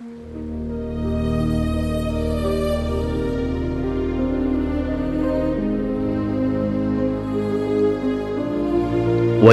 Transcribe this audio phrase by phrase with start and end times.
[0.00, 0.04] 我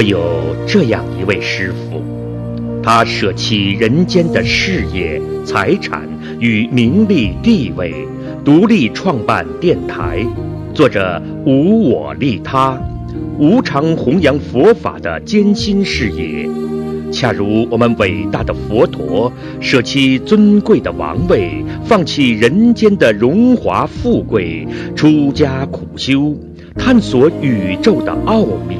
[0.00, 2.00] 有这样一位师傅，
[2.80, 6.08] 他舍弃人间的事业、财产
[6.38, 7.92] 与名利地位，
[8.44, 10.24] 独立创办电台，
[10.72, 12.80] 做着无我利他、
[13.36, 16.48] 无偿弘扬佛法的艰辛事业。
[17.12, 26.34] 恰如我们伟大的佛陀，舍弃尊贵的王位，放弃人间的荣华富贵，出家苦修，
[26.76, 28.76] 探索宇宙的奥秘。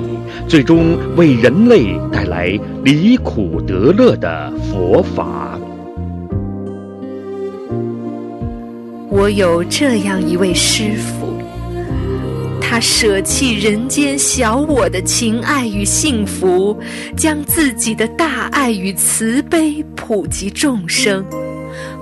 [0.49, 5.59] 最终为人类带来离苦得乐的佛法。
[9.11, 11.36] 我有这样一位师父，
[12.69, 16.77] 他舍弃人间小我的情爱与幸福，
[17.17, 21.25] 将自己的大爱与慈悲普及众生，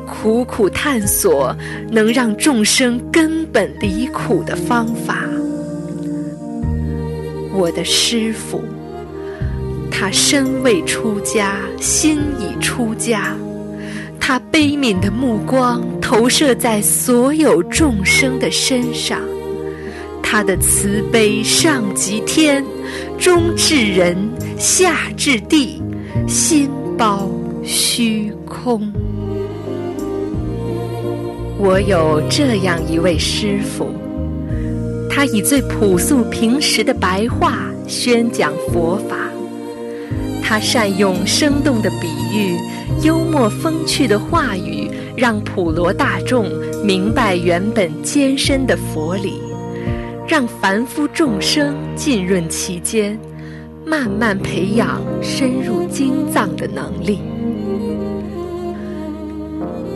[0.07, 1.55] 苦苦探索
[1.91, 5.19] 能让众生根本离苦的方法。
[7.53, 8.63] 我的师父，
[9.91, 13.37] 他身未出家，心已出家。
[14.19, 19.21] 他悲悯的目光投射在所有众生的身上，
[20.27, 22.65] 他的慈悲上及天，
[23.19, 24.17] 中至人，
[24.59, 25.83] 下至地，
[26.27, 27.31] 心包
[27.63, 28.91] 虚空。
[31.59, 33.87] 我有这样一位师父。
[35.11, 39.31] 他以最朴素平实的白话宣讲佛法，
[40.43, 42.57] 他善用生动的比喻、
[43.03, 46.51] 幽默风趣的话语，让普罗大众
[46.83, 49.35] 明白原本艰深的佛理，
[50.27, 53.19] 让凡夫众生浸润其间，
[53.85, 57.21] 慢慢培养深入经藏的能力。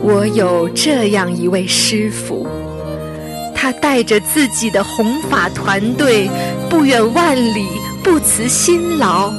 [0.01, 2.47] 我有这样一位师父。
[3.55, 6.29] 他带着自己的弘法团队，
[6.69, 7.67] 不远万里，
[8.01, 9.33] 不辞辛劳，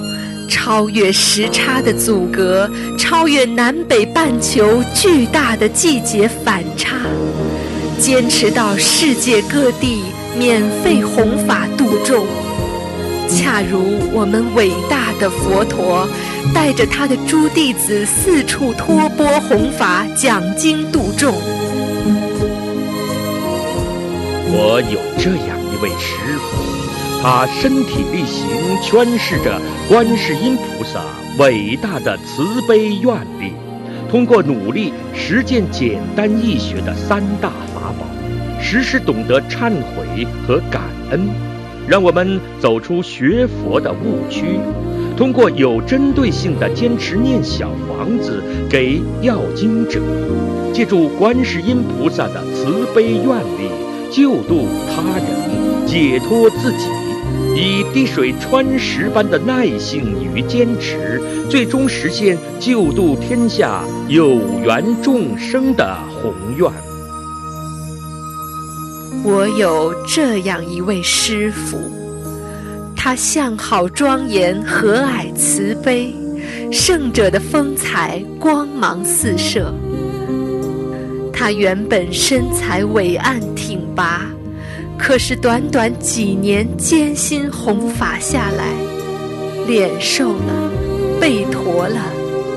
[0.46, 6.96] 超越时差的阻隔，超越南北半球巨大的季节反差，
[7.98, 10.02] 坚持到世界各地
[10.38, 12.24] 免费弘法度众，
[13.28, 16.08] 恰如我们伟大的佛陀，
[16.54, 21.34] 带着他的诸弟子四处托钵弘法，讲经度众。
[24.52, 28.48] 我有这样一位师傅，他身体力行
[28.82, 31.00] 诠释着观世音菩萨
[31.38, 33.52] 伟大的慈悲愿力，
[34.10, 38.06] 通过努力实践简单易学的三大法宝，
[38.60, 41.28] 时时懂得忏悔和感恩，
[41.88, 44.60] 让我们走出学佛的误区。
[45.16, 50.00] 通过有针对性的坚持念小房子给要经者，
[50.72, 53.70] 借助观世音菩萨的慈悲愿力。
[54.10, 56.88] 救度他人，解脱自己，
[57.54, 66.89] 以滴水穿石般的耐性与坚持，最终实现救度天下有缘众生的宏愿。
[69.32, 71.78] 我有这样一位师父，
[72.96, 76.12] 他相好庄严，和蔼慈悲，
[76.72, 79.72] 圣者的风采，光芒四射。
[81.32, 84.26] 他原本身材伟岸挺拔，
[84.98, 88.64] 可是短短几年艰辛弘法下来，
[89.68, 90.72] 脸瘦了，
[91.20, 92.02] 背驼了，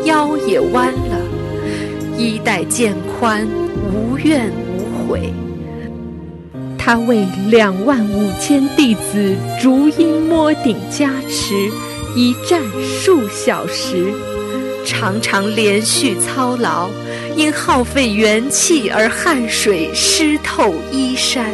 [0.06, 1.22] 腰也弯了，
[2.18, 3.48] 衣带渐宽，
[3.94, 5.32] 无怨无悔。
[6.86, 11.72] 他为两万五千弟子逐音摸顶加持，
[12.14, 14.12] 一站数小时。
[14.86, 16.90] 常常连续操劳，
[17.38, 21.46] 因耗费元气而汗水湿透衣衫，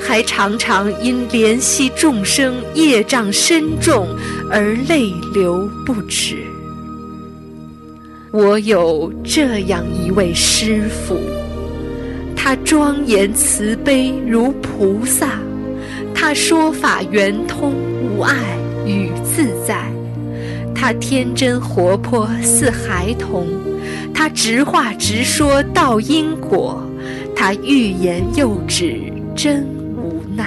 [0.00, 4.08] 还常常因怜惜众生业障深重
[4.50, 6.38] 而泪流不止。
[8.30, 11.20] 我有这样一位师父，
[12.48, 15.38] 他庄严慈悲如菩萨，
[16.14, 18.34] 他说法圆通无碍
[18.86, 19.84] 与自在。
[20.74, 23.48] 他天真活泼似孩童，
[24.14, 26.82] 他直话直说道因果，
[27.36, 28.98] 他欲言又止
[29.36, 30.46] 真无奈。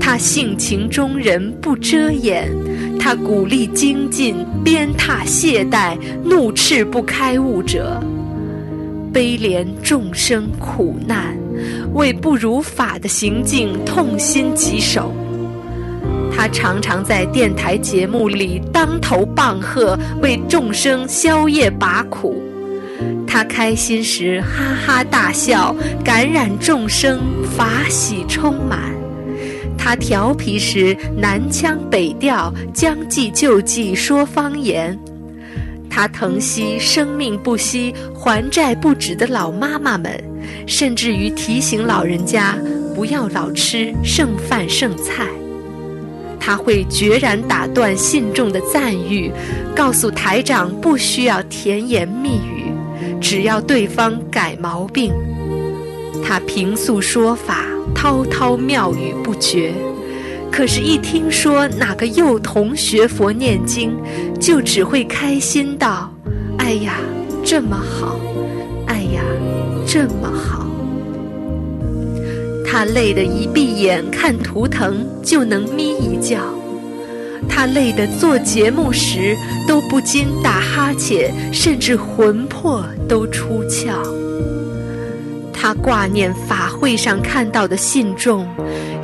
[0.00, 2.50] 他性情中人不遮掩，
[2.98, 4.34] 他鼓励精进，
[4.64, 8.02] 鞭挞懈怠，怒斥不开悟者，
[9.12, 11.36] 悲怜众生苦难，
[11.94, 15.12] 为不如法的行径痛心疾首。
[16.32, 22.42] 他常常在电台节目里当头棒喝，为众生消业拔苦。
[23.26, 25.74] 他开心时哈哈大笑，
[26.04, 27.20] 感染众生，
[27.56, 28.78] 法喜充满；
[29.76, 34.98] 他调皮时南腔北调，将计就计说方言。
[35.90, 40.22] 他疼惜生命不息、还债不止的老妈妈们，
[40.66, 42.56] 甚至于提醒老人家
[42.94, 45.26] 不要老吃剩饭剩菜。
[46.38, 49.30] 他会决然打断信众的赞誉，
[49.76, 52.72] 告诉台长不需要甜言蜜语，
[53.20, 55.12] 只要对方改毛病。
[56.24, 59.74] 他平素说法滔滔妙语不绝，
[60.50, 63.96] 可是，一听说哪个幼童学佛念经，
[64.38, 66.12] 就只会开心道
[66.58, 66.96] ：“哎呀，
[67.42, 68.20] 这么好！
[68.86, 69.22] 哎呀，
[69.86, 70.66] 这么好！”
[72.66, 76.38] 他累得一闭眼看图腾就能眯一觉，
[77.48, 79.36] 他累得做节目时
[79.66, 83.94] 都不禁打哈欠，甚至魂魄都出窍。
[85.62, 88.48] 他挂念法会上看到的信众，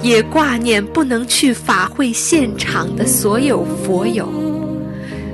[0.01, 4.27] 也挂念不能去法会现场的所有佛友，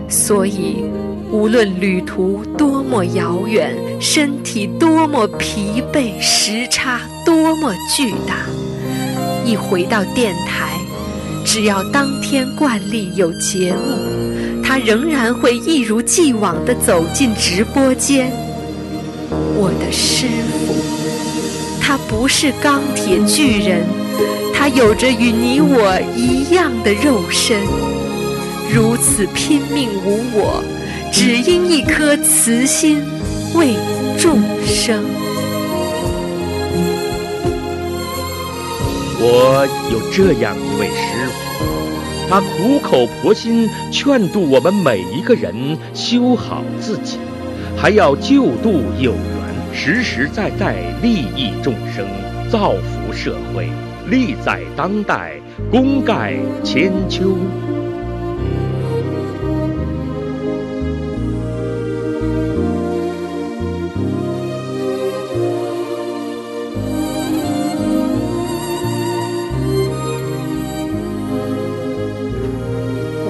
[0.09, 0.85] 所以。
[1.31, 8.37] 无论旅途多么遥远，身体多么疲惫，时差多么巨大，
[9.43, 10.79] 一回到电台，
[11.43, 18.31] 只要当天惯例有节目，他仍然会一如既往地走进直播间。
[19.57, 20.27] 我的师
[20.67, 20.75] 傅，
[21.93, 23.87] 他不是钢铁巨人，
[24.55, 27.61] 他有着与你我一样的肉身，
[28.73, 30.65] 如此拼命无我。
[31.13, 33.05] 只因一颗慈心
[33.55, 33.75] 为
[34.19, 35.05] 众生。
[39.21, 47.19] 我有这样一位师傅，他苦口婆心劝度我们每一个人修好自己，
[47.77, 49.42] 还要救度有缘，
[49.75, 52.07] 实实在在利益众生，
[52.51, 53.69] 造福社会，
[54.09, 55.33] 利在当代，
[55.71, 57.37] 功盖千秋。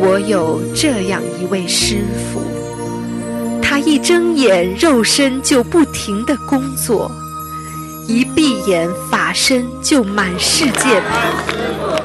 [0.05, 1.99] 我有这样一位师
[2.33, 2.41] 傅，
[3.73, 7.11] 他一睁眼肉身就不停的工作，
[8.07, 12.05] 一闭眼法身就满世界跑，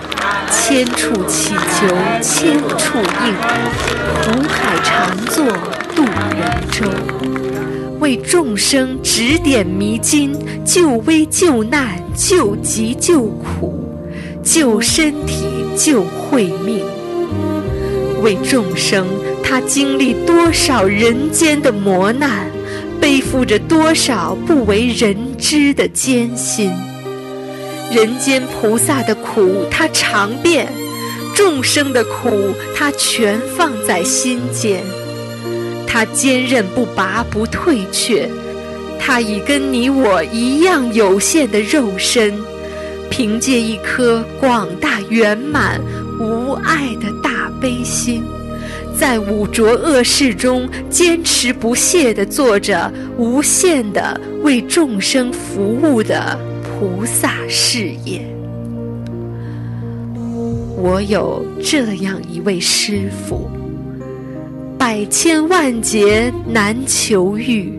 [0.49, 1.87] 千处祈求
[2.21, 3.33] 千处应，
[4.23, 5.43] 苦海常作
[5.93, 6.85] 渡人舟，
[7.99, 13.93] 为众生指点迷津，救危救难，救急救苦，
[14.41, 15.43] 救身体
[15.75, 16.85] 救慧命。
[18.23, 19.05] 为众生，
[19.49, 22.51] 他经历多少人间的磨难，
[22.99, 26.69] 背负着多少不为人知的艰辛。
[27.89, 30.65] 人间菩萨的苦，他尝遍；
[31.33, 34.83] 众生的苦，他全放在心间。
[35.87, 38.29] 他坚韧不拔，不退却。
[38.99, 42.37] 他以跟你我一样有限的肉身，
[43.09, 45.79] 凭借一颗广大圆满
[46.19, 47.37] 无碍的大。
[47.59, 48.23] 悲心，
[48.97, 58.25] 在五浊恶世中坚持不懈地做着无限的为众生服务的菩萨事业。
[60.75, 63.47] 我有这样一位师父，
[64.79, 67.71] 百千万劫难求遇。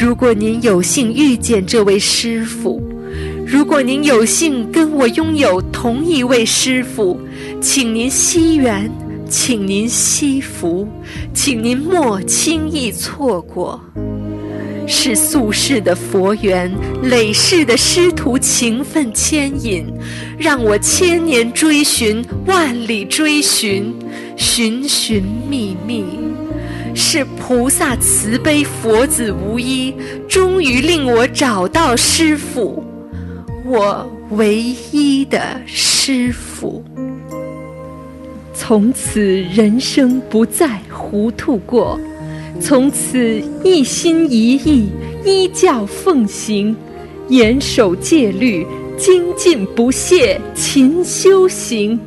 [0.00, 2.82] 如果您有幸遇见这位师父，
[3.46, 7.20] 如果您有幸跟我拥有同一位师父，
[7.60, 8.90] 请您惜缘，
[9.28, 10.88] 请您惜福，
[11.34, 13.80] 请您莫轻易错过。
[14.86, 19.86] 是宿世的佛缘，累世的师徒情分牵引，
[20.38, 23.94] 让我千年追寻，万里追寻，
[24.34, 26.04] 寻寻觅觅。
[26.94, 29.94] 是菩萨慈悲，佛子无依，
[30.26, 32.82] 终于令我找到师父。
[33.66, 34.56] 我唯
[34.90, 36.82] 一的师傅，
[38.68, 41.98] 从此人生不再糊涂过，
[42.60, 44.90] 从此一心一意
[45.24, 46.76] 依教奉行，
[47.30, 48.66] 严守戒律，
[48.98, 51.98] 精进不懈勤修行，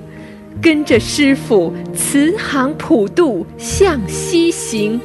[0.61, 5.01] 跟着师傅慈航普渡向西行，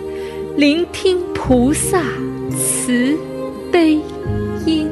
[0.59, 2.03] 聆听菩萨
[2.51, 3.17] 慈
[3.73, 3.99] 悲
[4.67, 4.87] 音。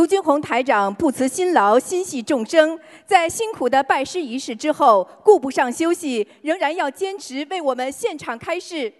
[0.00, 8.90] 卢军宏台长不辞辛劳，心系众生，在辛苦的拜师仪式之后，顾不上休息，仍然要坚持为我们现场开示。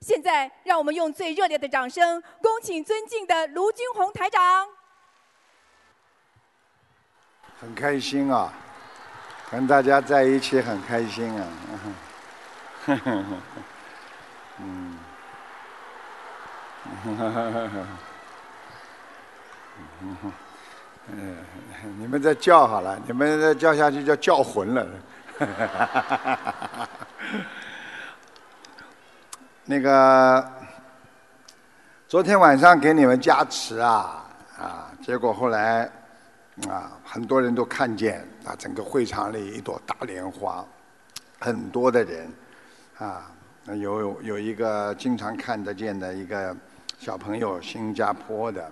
[0.00, 4.66] 现在，让我们用最热烈的掌声，恭请尊敬的卢军宏台长。
[7.60, 8.52] 很开心啊，
[9.52, 11.46] 跟大家在一起很开心啊。
[14.58, 14.98] 嗯。
[21.10, 21.36] 嗯，
[21.98, 24.86] 你们再叫好了，你们再叫下去就叫魂了。
[29.64, 30.52] 那个，
[32.06, 34.24] 昨天晚上给你们加持啊
[34.58, 35.90] 啊，结果后来
[36.68, 40.64] 啊，很多人都看见啊，整个会场里一朵大莲花，
[41.38, 42.30] 很多的人
[42.98, 43.30] 啊，
[43.66, 46.54] 有有一个经常看得见的一个
[46.98, 48.70] 小朋友，新加坡的，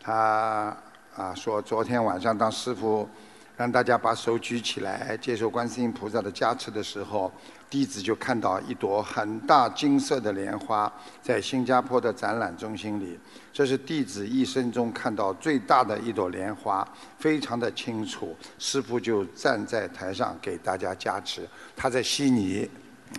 [0.00, 0.76] 他。
[1.16, 3.08] 啊，说昨天晚上当师傅
[3.56, 7.32] 让大家把手举起来接受观世音菩萨的加持的时候，
[7.70, 10.92] 弟子就看到一朵很大金色的莲花
[11.22, 13.16] 在新加坡的展览中心里。
[13.52, 16.84] 这是弟子一生中看到最大的一朵莲花，
[17.16, 18.36] 非常的清楚。
[18.58, 22.68] 师傅就站在台上给大家加持，他在悉尼，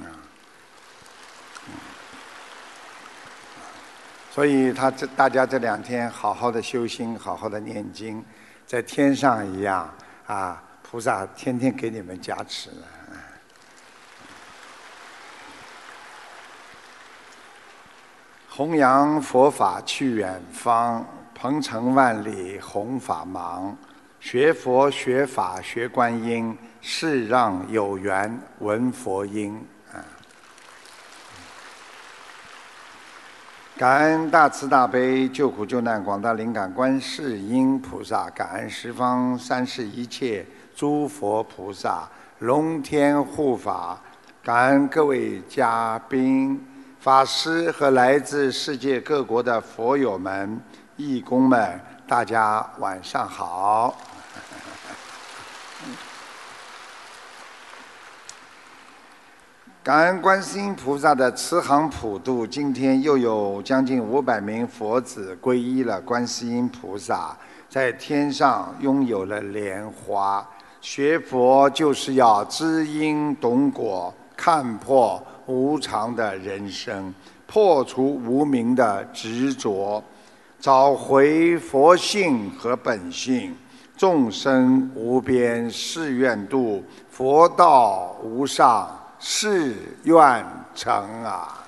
[0.01, 0.19] 啊。
[4.35, 8.21] 所以他这大家这两天好好的修心，好好的念经，
[8.67, 9.89] 在天上一样
[10.27, 12.85] 啊，菩萨天天给你们加持了。
[18.49, 23.73] 弘扬佛法去远方，鹏程万里弘法忙，
[24.19, 29.65] 学佛学法学观音，是让有缘闻佛音。
[33.77, 42.07] 感恩大慈大悲救苦救难广大灵感观世音菩萨，感恩十方三世一切诸佛菩萨、
[42.39, 43.99] 龙天护法，
[44.41, 46.65] 感恩各位嘉宾、
[47.01, 50.57] 法师和来自世界各国的佛友们、
[50.95, 51.77] 义工们，
[52.07, 53.93] 大家晚上好。
[59.85, 67.37] 感恩观世音菩萨的慈航普渡，今天又有将近五百名佛子皈依了观世音菩萨，
[67.69, 70.43] 在天上拥有了莲花。
[70.81, 77.13] 学佛就是要知因懂果，看破无常的人生，
[77.45, 80.03] 破除无明的执着，
[80.59, 83.55] 找回佛性和本性。
[83.95, 88.89] 众生无边誓愿度，佛道无上。
[89.19, 90.45] 誓愿
[90.75, 91.63] 成啊！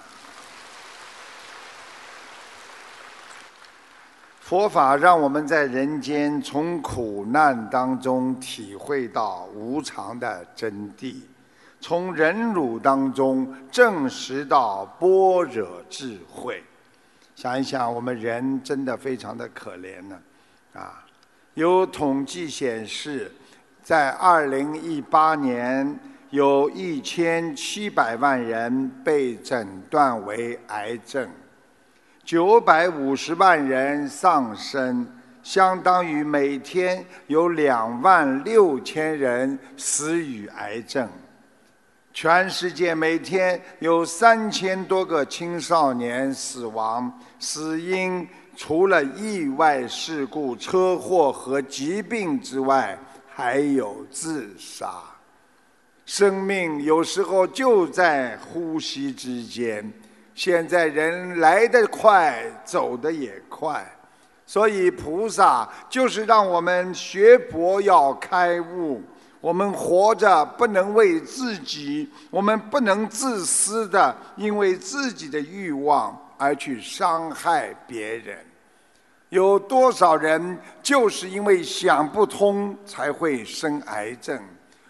[4.41, 11.15] 佛法让我们在人间从苦难当中体会到无常的真谛，
[11.81, 16.63] 从忍辱当中证实到般若智慧。
[17.35, 20.19] 想一想，我们人真的非常的可怜呢，
[20.73, 21.03] 啊！
[21.55, 23.31] 有统计显示，
[23.83, 25.99] 在二零一八年。
[26.37, 31.27] 有一千七百万人被诊断为癌症，
[32.23, 35.07] 九百五十万人丧生，
[35.41, 41.09] 相当于每天有两万六千人死于癌症。
[42.13, 52.95] 全世界每天有三千多个青少年死亡，死因除了意外事故、车祸和疾病之外，
[53.27, 55.01] 还有自杀。
[56.07, 59.91] 生命有时候就在呼吸之间。
[60.33, 63.85] 现在人来得快，走得也快，
[64.45, 69.03] 所以菩萨就是让我们学佛要开悟。
[69.41, 78.37] 我们活着不能为自己，我们不能自私的因为自己的欲望而去伤害别人。
[79.27, 84.39] 有多少人就是因为想不通才会生癌症？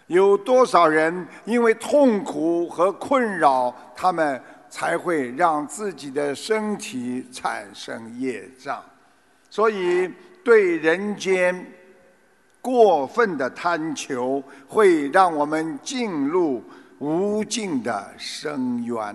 [0.08, 8.82] 有多少人因为痛苦和困扰，他们才会让自己的身体产生业障？
[9.50, 10.10] 所以，
[10.42, 11.64] 对人间
[12.62, 16.62] 过分的贪求，会让我们进入
[16.98, 19.14] 无尽的深渊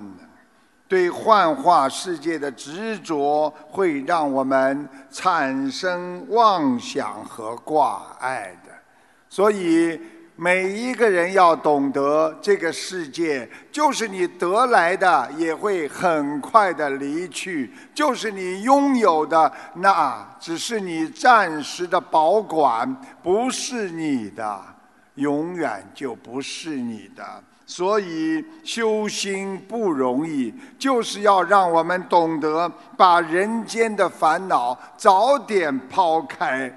[0.88, 8.72] 对幻化世界的执着，会让我们产生妄想和挂碍的。
[9.28, 10.00] 所以。
[10.36, 24.60] 每一个人要懂得，这个世界就是你得来的，也会很快的离去；就是你拥有的，那只是你暂时的保管，不是你的，
[25.16, 27.24] 永远就不是你的。
[27.68, 36.76] 所以修心不容易，就是要让我们懂得把人间的烦恼早点抛开，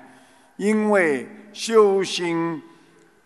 [0.56, 2.62] 因为修心。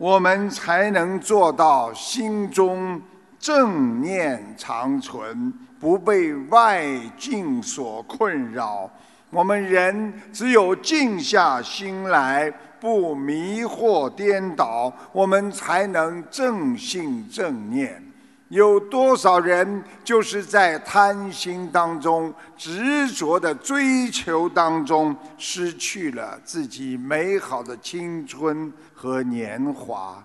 [0.00, 2.98] 我们才能做到心中
[3.38, 6.82] 正念长存，不被外
[7.18, 8.90] 境所困扰。
[9.28, 18.02] 我们人只有静下心来，不迷惑颠倒，我们才能正信正念。
[18.48, 30.22] 有多少人就是在贪心当中、执着的追求当中，失去了自己美好的青春和年华？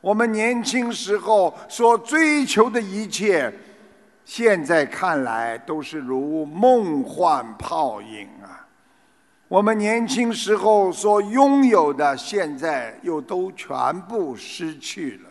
[0.00, 3.52] 我们年轻时候所追求的一切，
[4.24, 8.66] 现在看来都是如梦幻泡影啊！
[9.46, 15.28] 我们年轻时候所拥有的，现在又都全部失去了。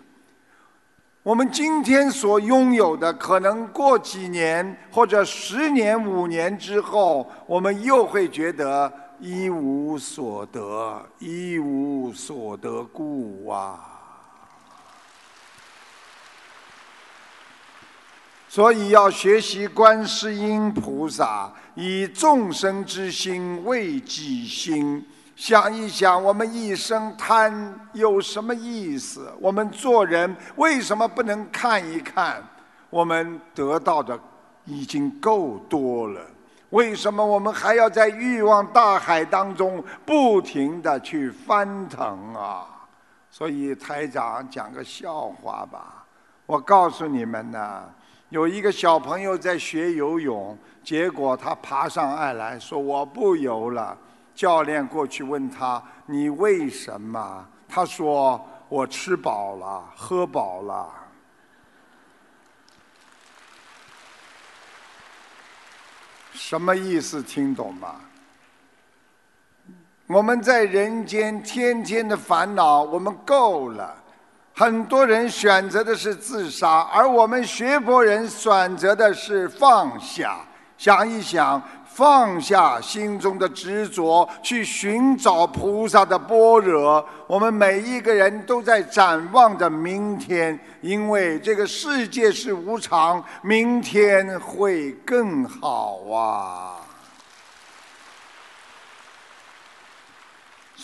[1.24, 13.94] 我们今天所拥有的，可能过几年或者十年、五年之后，我们又会觉得一无所得，一无所得故啊！
[18.48, 25.06] 所以要学习观世音菩萨，以众生之心为己心。
[25.36, 29.32] 想一想，我们一生贪有什么意思？
[29.40, 32.44] 我们做人为什么不能看一看？
[32.90, 34.20] 我们得到的
[34.66, 36.22] 已经够多了，
[36.72, 42.66] 为什么我们还要在欲望大海当中不停的去翻腾啊？
[43.30, 46.06] 所以台长讲个笑话吧，
[46.46, 47.84] 我告诉你们呢，
[48.30, 53.96] 有一个小朋友在学游泳，结果他爬上岸来说：“我不游了。”
[54.34, 60.90] 教练过去问他：“你为什么？”他说：“我吃饱了，喝饱了。”
[66.50, 67.22] 什么意思？
[67.22, 67.96] 听懂吗？
[70.08, 73.94] 我们在人间天天的烦恼，我们够了。
[74.54, 80.38] 很多人选择的是自杀，而我们学佛人选择的是放下。
[80.78, 81.62] 想一想。
[81.98, 87.04] 放下心中的执着，去寻找菩萨的般若。
[87.26, 96.77] 我们每一个人都在展望着明天，因为这个世界是无常，明天会更好啊。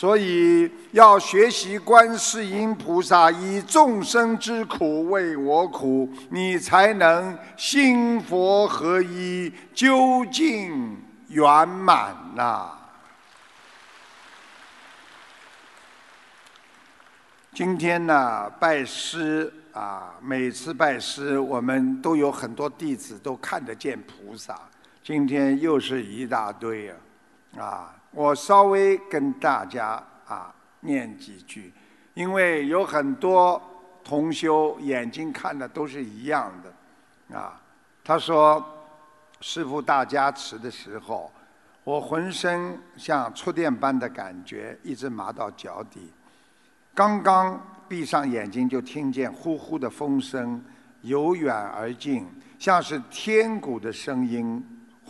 [0.03, 12.69] 所以要学习观世音菩萨以众生之苦为我苦，你才能心佛合一，究竟圆满呐。
[17.53, 24.59] 今天呢，拜师啊，每次拜师，我们都有很多弟子都看得见菩萨。
[25.01, 26.97] 今天又是一大堆啊，
[27.57, 27.95] 啊。
[28.13, 31.73] 我稍微跟大家啊念几句，
[32.13, 33.61] 因为有很多
[34.03, 37.59] 同修眼睛看的都是一样的，啊，
[38.03, 38.63] 他说
[39.41, 41.31] 师傅大加持的时候，
[41.83, 46.11] 我浑身像触电般的感觉，一直麻到脚底，
[46.93, 50.63] 刚刚闭上眼睛就听见呼呼的风声
[51.01, 52.27] 由远而近，
[52.59, 54.63] 像是天鼓的声音。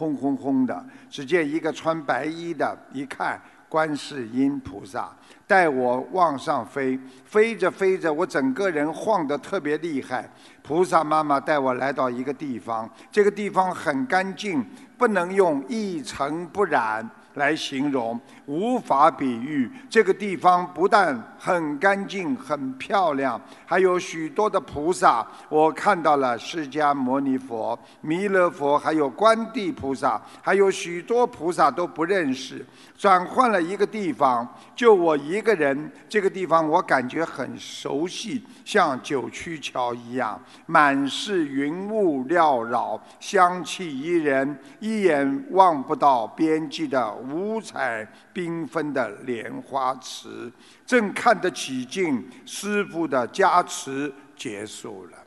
[0.04, 3.40] 轰轰轰的，只见一个穿白衣的，一看
[3.70, 5.10] 观世音菩萨
[5.48, 10.30] 带我往上飞，飞着飞着，我整个人晃得特别厉害。
[10.62, 14.66] 菩萨妈妈带我来到一个地方，这个地方很干净，
[14.98, 17.10] 不能用一尘不染。
[17.36, 25.26] 来形容无法比喻，这个地方不但很干净、很漂亮，还有许多的菩萨。
[25.50, 32.66] 我看到了释迦牟尼佛、弥勒佛，还有观地菩萨，还有许多菩萨都不认识。
[32.98, 50.52] 转换了一个地方，就我一个人，这个地方我感觉很熟悉，像九曲桥一样，满是云雾缭绕，香气宜人，一眼望不到边际的五彩缤纷的莲花池，
[50.86, 55.18] 正看得起劲，师傅的加持结束了。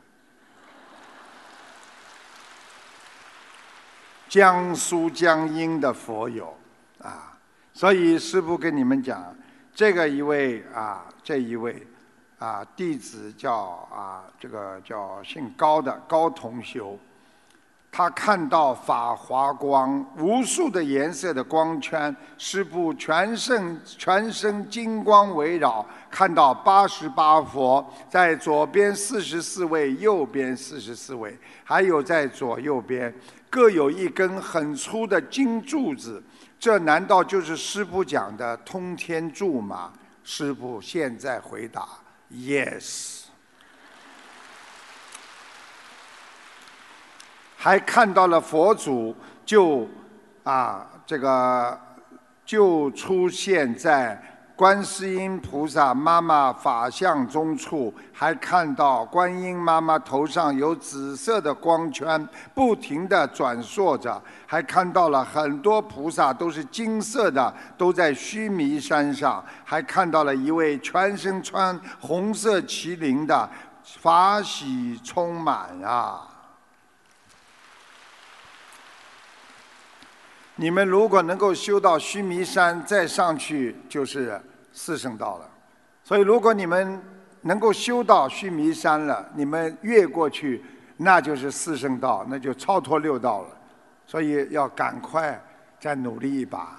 [4.29, 6.55] 江苏江阴的佛友
[6.99, 7.33] 啊。
[7.73, 9.35] 所以师傅跟你们讲，
[9.73, 11.85] 这个一位啊，这一位，
[12.39, 13.53] 啊弟子叫
[13.91, 16.97] 啊这个叫姓高的高同修。
[17.91, 33.11] 他看到法华光，无数的颜色的光圈，师父全身全身金光围绕，看到八十八佛在左边四十四位，右边四十四位，还有在左右边
[33.49, 36.21] 各有一根很粗的金柱子，
[36.59, 39.91] 这难道就是师父讲的通天柱吗？
[40.23, 41.87] 师父现在回答
[42.31, 43.16] ：Yes。
[47.59, 49.87] 还看到了佛祖，就
[50.43, 51.75] 啊，这个
[52.45, 54.21] 就出现在
[54.55, 73.49] 观世音菩萨妈妈法相中处，还看到观音妈妈头上有紫色的光圈，不停地转烁着，还看到了很多菩萨都是金色的，都在须弥山上，还看到了一位全身穿红色麒麟的，
[73.99, 76.21] 法喜充满啊！
[80.59, 84.41] 你们如果能够修到须弥山，再上去就是
[84.73, 85.47] 四圣道了。
[86.03, 86.99] 所以，如果你们
[87.41, 90.65] 能够修到须弥山了，你们越过去，
[90.97, 93.49] 那就是四圣道，那就超脱六道了。
[94.07, 95.39] 所以要赶快
[95.79, 96.75] 再努力一把。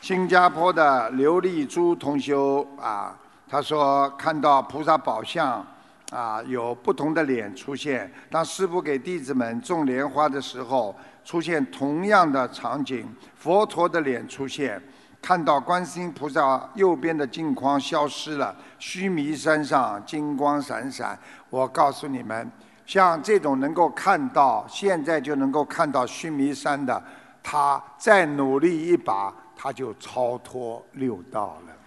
[0.00, 3.16] 新加坡的刘丽珠同修啊，
[3.48, 5.64] 他说看到菩萨宝相。
[6.10, 8.10] 啊，有不同的脸出现。
[8.30, 14.82] 当师父给弟子们种莲花的时候，出现同样的场景，佛陀的脸出现，
[15.20, 21.18] 看到观世音菩萨右边的镜框消失了，须弥山上金光闪闪。
[21.50, 22.50] 我告诉你们，
[22.86, 27.02] 像这种能够看到，现在就能够看到须弥山的，
[27.42, 31.77] 他再努力一把，他就超脱六道了。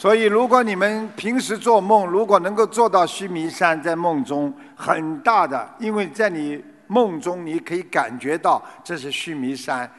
[0.00, 9.92] 所以，如果你们平时做梦，如果能够做到须弥山，在梦中很大的，因为在你梦中，你可以感觉到这是须弥山，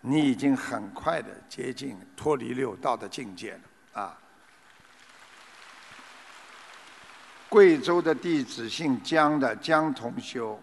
[0.00, 4.18] 你已经很快的接近脱离六道的境界了啊。
[7.50, 10.58] 贵州的弟子姓江的江同修，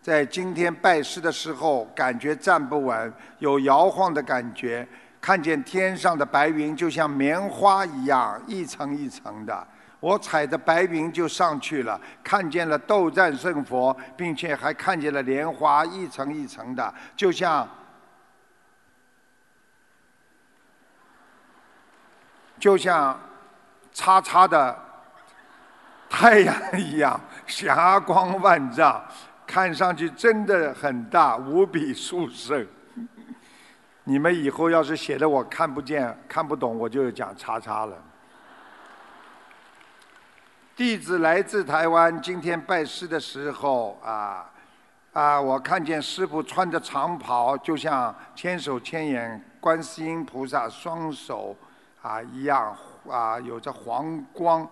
[0.00, 4.88] 在今天拜师的时候，感觉站不稳，有摇晃的感觉。
[5.20, 9.66] 看见天上的白云就像棉花一样一层一层的，
[9.98, 17.68] 我踩着白云就上去了，看见了斗战胜佛，并且还看见了莲花一层一层的，就像
[22.60, 23.18] 就像
[23.92, 24.78] 叉叉的
[26.08, 29.04] 太阳一样，霞光万丈，
[29.46, 32.66] 看上去真的很大，无比殊胜。
[34.08, 37.96] 你们以后要是写的我看不见、看不懂，我就讲叉叉了。
[40.76, 44.48] 弟子来自台湾，今天拜师的时候啊
[45.12, 51.56] 啊，我看见师傅穿着长袍，就像千手千眼观世音菩萨双手
[52.00, 52.76] 啊一样
[53.10, 54.64] 啊，有着黄光。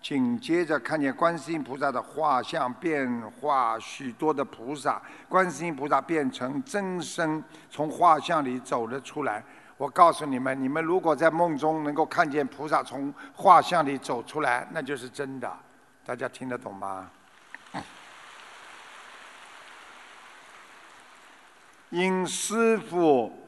[0.00, 9.42] 紧接着看见观世音菩萨的画像变化，许多的菩萨，观世音菩萨变成真身，从画像里走了出来。
[9.76, 15.52] 我告诉你们，你们如果在梦中能够看见菩萨从画像里走出来，那就是真的。
[16.06, 17.10] 大家听得懂吗？
[21.90, 23.47] 因师父。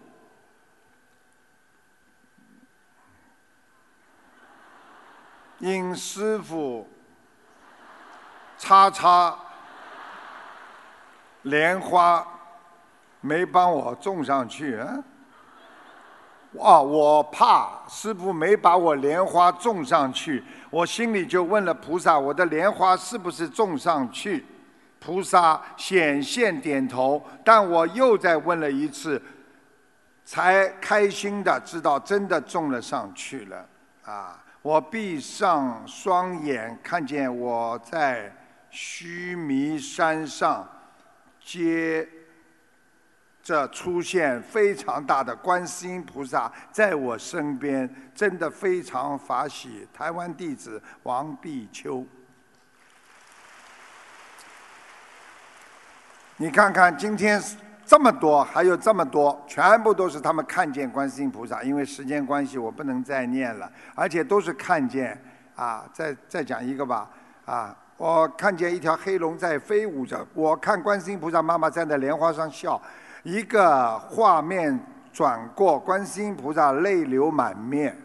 [5.61, 6.89] 因师傅
[8.59, 9.37] 叉叉
[11.43, 12.27] 莲花
[13.21, 14.99] 没帮我种上去啊！
[16.55, 24.45] 哇，我怕师傅没把我莲花种上去，我心里就问了菩萨：我的莲花是不是种上去？
[24.99, 29.23] 菩萨显现点头，但我又再问了一次，
[30.25, 33.67] 才开心的知道真的种了上去了
[34.05, 34.40] 啊！
[34.63, 38.31] 我闭上双眼，看见我在
[38.69, 40.69] 须弥山上，
[41.43, 42.07] 接
[43.43, 49.89] 着出现非常大的观世音菩萨在我身边，真的非常法喜。
[49.95, 52.05] 台湾弟子王碧秋，
[56.37, 57.43] 你看看今天。
[57.91, 61.61] 这么多，还有这么多，全部都是他们看见观世音菩萨。
[61.61, 65.21] 因为时间关系，我不能再念了，而且都是看见。
[65.57, 67.11] 啊，再再讲一个吧。
[67.45, 72.81] 啊，我看见一条黑龙在飞舞着，我看观世音菩萨妈妈站在莲花上笑，
[73.25, 74.79] 一个画面
[75.13, 77.97] 转过，观世音菩萨泪流满面。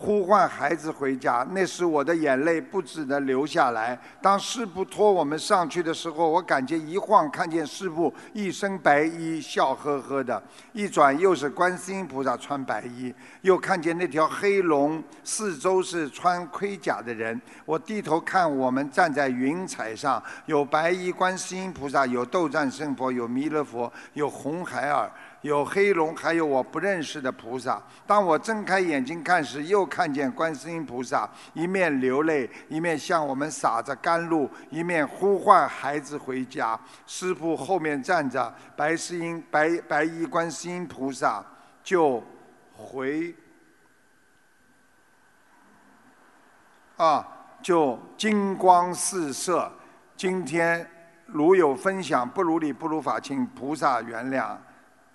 [0.00, 3.98] 呼唤孩子回家，那时我的眼泪不止的流下来。
[4.22, 10.40] 当师傅拖我们上去的时候，我感觉一晃看见师傅一身白衣，笑呵呵的；
[10.72, 17.38] 一转又是观世音菩萨穿白衣，又看见那条黑龙，四周是穿盔甲的人。
[17.64, 25.10] 我低头看，我们站在云彩上，有白衣观世音菩萨，有斗战胜佛，有弥勒佛，有红孩儿。
[25.42, 27.80] 有黑龙，还有我不认识的菩萨。
[28.06, 36.78] 当我睁开眼睛看时，又看见观世音菩萨一面流泪，一面向我们洒着甘露，一面呼唤孩子回家。
[37.06, 41.44] 师傅后面站着白世音白白衣观世音菩萨，
[41.84, 42.20] 就
[42.72, 43.32] 回
[46.96, 47.24] 啊，
[47.62, 49.70] 就金光四射。
[50.16, 50.84] 今天
[51.26, 54.56] 如有分享不如理不如法，请菩萨原谅。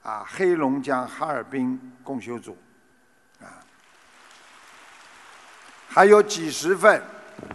[0.03, 2.57] 啊，黑龙江哈尔滨共修组，
[3.39, 3.63] 啊，
[5.87, 7.01] 还有几十份，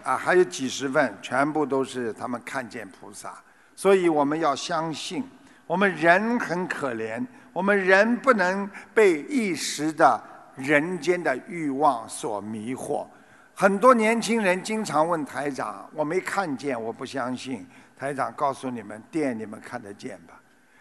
[0.02, 3.34] 啊，还有几十份，全部都是他们看见菩萨，
[3.76, 5.22] 所以我们要相信，
[5.66, 10.18] 我们人很可怜，我们人不能被一时的
[10.56, 13.06] 人间的欲望所迷惑。
[13.54, 17.66] 很多年轻人经常问台长：“我没看见，我不相信。”
[17.98, 20.37] 台长告诉你们：“电你们看得见吧？”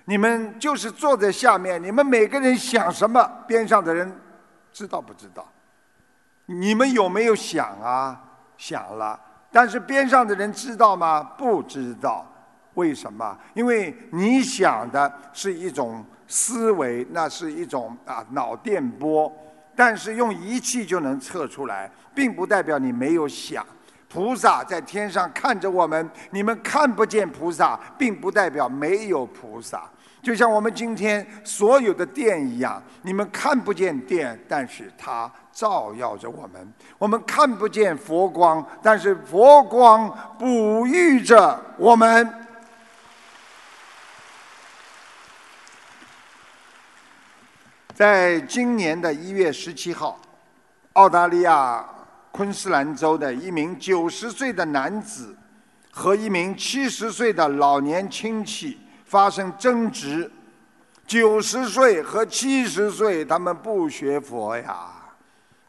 [0.10, 4.10] 你们就是坐在下面，你们每个人想什么，边上的人
[4.72, 5.46] 知道不知道？
[6.46, 8.18] 你们有没有想啊？
[8.58, 9.20] 想了，
[9.52, 11.22] 但是边上的人知道吗？
[11.22, 12.26] 不知道。
[12.76, 13.38] 为什么？
[13.54, 19.30] 因为你想的是一种思维，那是一种啊脑电波，
[19.76, 23.66] 但是用仪器就能测出来，并不代表你没有想。
[24.08, 29.84] 菩萨在天上看着我们，你们看不见菩萨，并不代表没有菩萨。
[30.28, 36.62] 就像我们今天所有的电一样，你们看不见电，但是它照耀着我们；
[36.98, 42.30] 我们看不见佛光，但是佛光哺育着我们。
[47.94, 50.20] 在今年的一月十七号，
[50.92, 51.88] 澳大利亚
[52.34, 55.34] 昆士兰州的一名九十岁的男子
[55.90, 58.78] 和一名七十岁的老年亲戚。
[59.08, 60.30] 发生争执，
[61.06, 64.90] 九十岁和七十岁，他们不学佛呀，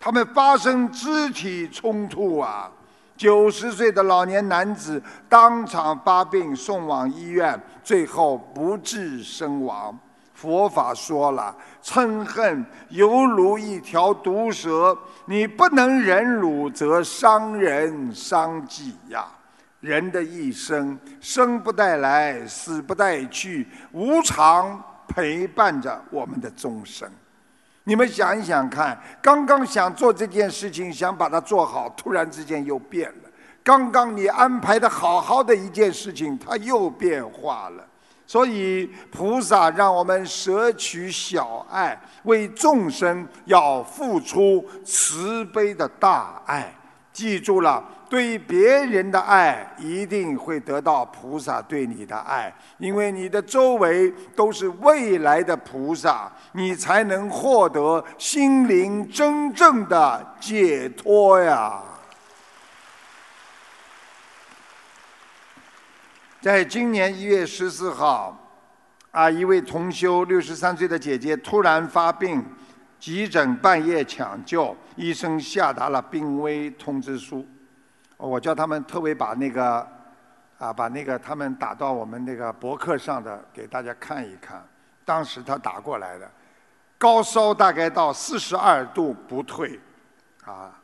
[0.00, 2.70] 他们发生肢体冲突啊！
[3.16, 9.96] 九十岁的老年男子当场发病，送往医院，最后不治身亡。
[10.34, 14.96] 佛法说了，嗔恨犹如一条毒蛇，
[15.26, 19.26] 你不能忍辱，则伤人伤己呀。
[19.80, 27.08] 人的一生，生不带来，死不带去，无常陪伴着我们的终生。
[27.84, 33.30] 你们想一想看，刚刚想做这件事情，想把它做好，突然之间又变了。
[33.62, 37.86] 刚刚你安排的好好的一件事情，它又变化了。
[38.26, 46.74] 所以菩萨让我们舍取小爱，为众生要付出慈悲的大爱。
[47.12, 47.82] 记住了。
[48.08, 61.82] 对别人的爱，一定会得到菩萨对你的爱，因为你的周围都是未来的菩萨，你才能获得心灵真正的解脱呀。
[66.40, 68.34] 在今年一月十四号，
[69.10, 72.44] 啊，一位同修六十三岁的姐姐突然发病，
[72.98, 77.46] 急诊半夜抢救，医生下达了病危通知书。
[78.26, 79.86] 我叫他们特别把那个，
[80.58, 84.66] 啊，把那个他们打到我们那个博客上的给大家看一看。
[85.04, 86.28] 当时他打过来的，
[86.98, 89.78] 高烧大概到四十二度不退，
[90.44, 90.78] 啊，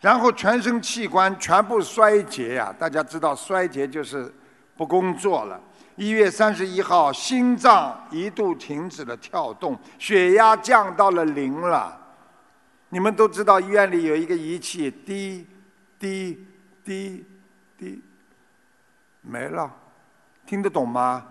[0.00, 2.72] 然后全身器官全部衰竭呀。
[2.78, 4.32] 大家知道衰竭就是
[4.76, 5.60] 不工作了。
[5.96, 12.00] 一月三十一号，心脏一度停止了跳动，血压降到了零了。
[12.90, 15.46] 你们都知道医院里有一个仪器，低。
[16.04, 16.38] 滴
[16.84, 17.24] 滴
[17.78, 18.02] 滴，
[19.22, 19.72] 没了，
[20.44, 21.24] 听得懂吗？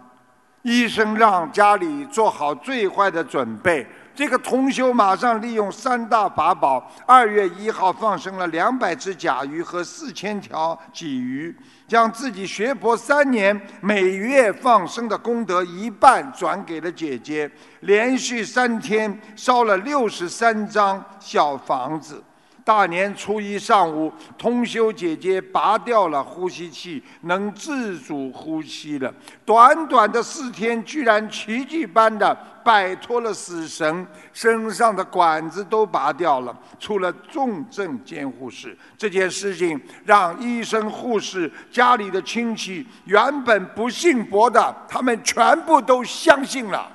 [0.64, 3.86] 医生让家里做好最坏的准备。
[4.16, 11.56] 这个同修马上利用三大法宝，二月一号放生了两百只甲鱼和四千条鲫鱼，
[11.88, 22.24] 将自己学佛三年每月放生的功德一半转给了姐姐，连续三天烧了六十三张小房子。
[22.64, 29.14] 大年初一上午，通修姐姐拔掉了呼吸器，能自主呼吸了。
[29.46, 38.78] 短短的四天，居然奇迹般的摆脱了死神，身上的管子都拔掉了，出了重症监护室。
[38.98, 46.90] 这件事情让医生、护士、家里的亲戚，原本不信佛的，他们全部都相信了。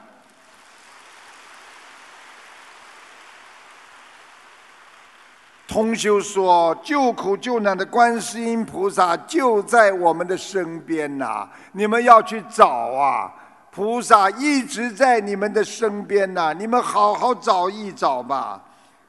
[5.68, 13.30] 同修说：“救苦救难的观世音菩萨就在我们的身边呐，你们要去找啊！
[13.70, 18.58] 菩萨一直在你们的身边呐，你们好好找一找吧。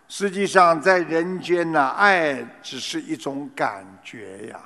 [0.10, 4.60] 实际上，在人间呐，爱只是一种感觉呀，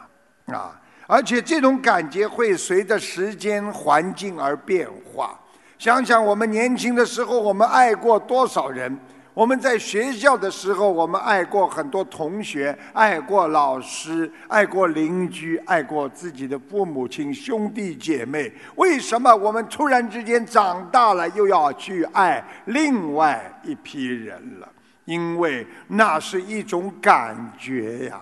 [0.57, 5.39] 啊，而且这种感觉会随着时间、环境而变化。
[5.77, 8.97] 想想我们年轻的时候，我们爱过多少人？”
[9.33, 18.51] 我们在学校的时候，我们爱过很多同学，爱过老师，爱过邻居，爱过自己的父母亲、兄弟姐妹。
[18.75, 24.69] 为什么我们突然之间长大了，又要去爱另外一批人了？
[25.05, 28.21] 因为那是一种感觉呀。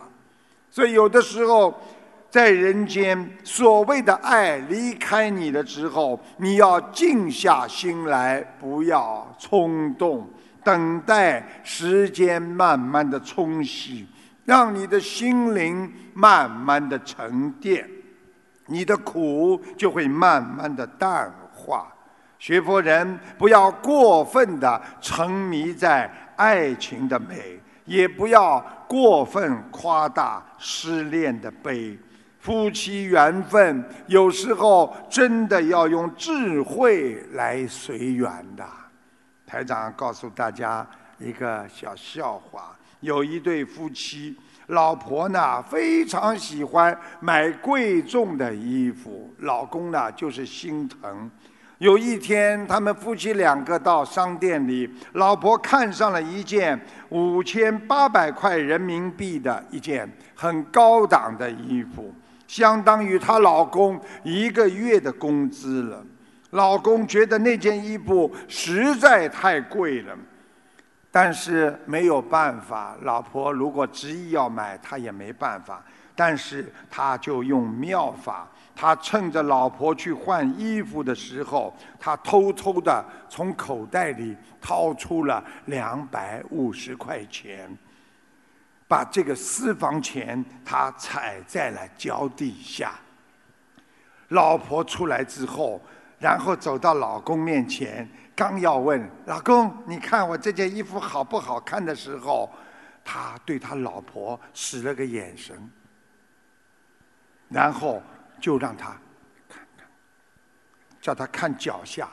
[0.69, 1.77] 所以有的时候，
[2.29, 10.25] 在人间，所谓的爱离开你了之后，你要静下心来，不要冲动。
[10.63, 14.07] 等待时间慢慢的冲洗，
[14.45, 17.89] 让你的心灵慢慢的沉淀，
[18.67, 21.91] 你的苦就会慢慢的淡化。
[22.39, 31.97] 学佛人不要过分的沉迷在爱情的美，也不要过分夸大失恋的悲。
[32.39, 38.65] 夫妻缘分有时候真的要用智慧来随缘的。
[39.51, 40.87] 台长告诉大家
[41.19, 44.33] 一个小笑话：有一对夫妻，
[44.67, 51.29] 老婆呢非常喜欢买贵重的衣服，老公呢就是心疼。
[51.79, 62.15] 有一天，他们夫妻两个到商店里，老婆看上了一件五千八百块人民币的一件很高档的衣服，
[62.47, 66.05] 相当于她老公一个月的工资了。
[66.51, 70.13] 老公觉得那件衣服实在太贵了，
[71.09, 75.83] 但是没有办法，老婆如果执意要买，他也没办法。
[76.13, 87.75] 但是他就用妙法，他趁着老婆去换衣服的时候，他偷偷的从口袋里掏出了两百五十块钱，
[88.89, 92.91] 把这个私房钱他踩在了脚底下。
[94.27, 95.81] 老婆出来之后。
[96.21, 102.53] 然后走到老公面前，刚要问老公：“你看我这件衣服好不好看？”的时候，
[103.03, 105.57] 他对他老婆使了个眼神，
[107.49, 108.03] 然后
[108.39, 108.89] 就让他
[109.49, 109.87] 看看，
[111.01, 112.07] 叫他看脚下，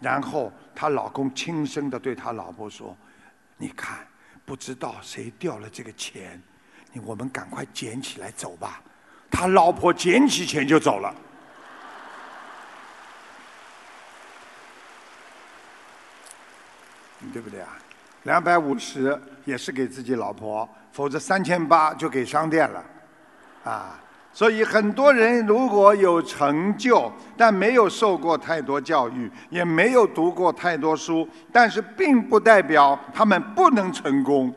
[0.00, 2.96] 然后他老公轻声的对他老婆说
[3.58, 3.98] ：“你看，
[4.46, 6.42] 不知道谁掉了这个钱，
[6.94, 8.82] 你我们赶快捡起来走吧。”
[9.30, 11.14] 他老婆捡起钱就走了。
[17.32, 17.78] 对不对啊？
[18.24, 22.84] 两百五十也是给自己老婆，否则三千八就给商店了，
[23.64, 24.00] 啊！
[24.32, 34.52] 所以很多人如果有成就，但没有受过太多教育，也没有读过太多书，但是并不代表他们不能成功，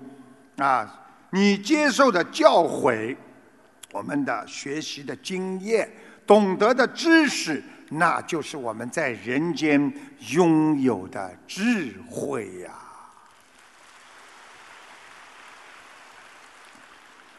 [0.58, 1.04] 啊！
[1.32, 3.16] 你接受的教诲，
[3.92, 5.88] 我们的学习的经验，
[6.26, 7.62] 懂得的知识。
[7.90, 9.92] 那就是我们在人间
[10.32, 12.72] 拥有的智慧呀！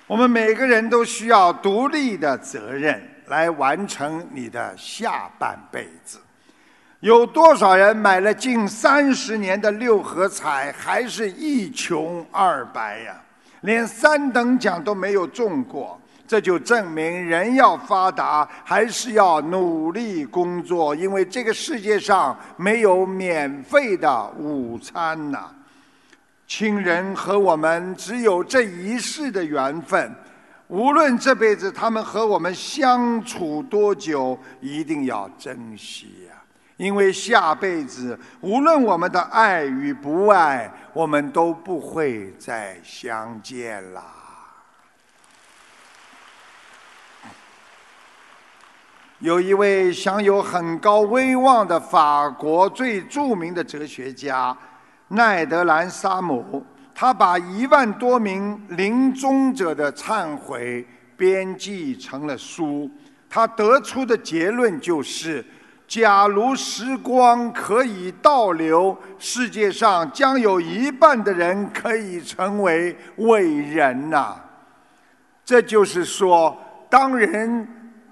[0.07, 6.19] 我们每个人都需要独立的责任来完成你的下半辈子。
[7.01, 13.23] 有多少人买了近三十年的六合彩，还是一穷二白呀？
[13.61, 16.01] 连三等奖都没有中过。
[16.29, 25.51] 这就证明，人要发达，还是要努力工作，因为这个世界上没有免费的午餐呐。
[26.47, 30.15] 亲人和我们只有这一世的缘分，
[30.67, 36.35] 无论这辈子他们和我们相处多久，一定要珍惜呀，
[36.77, 44.18] 因为下辈子无论我们的爱与不爱，我们都不会再相见了。
[49.21, 54.57] 有一位享有很高威望的法国最著名的哲学家
[55.09, 56.65] 奈德兰·沙姆，
[56.95, 62.89] 他把一万多名临终者的忏悔编辑成了书。
[63.29, 65.45] 他得出的结论就是：
[65.89, 74.37] 假如时光可以倒流，世界上将有一半的人可以成为伟人呐、
[75.45, 76.57] 这就是说，
[76.89, 77.67] 当人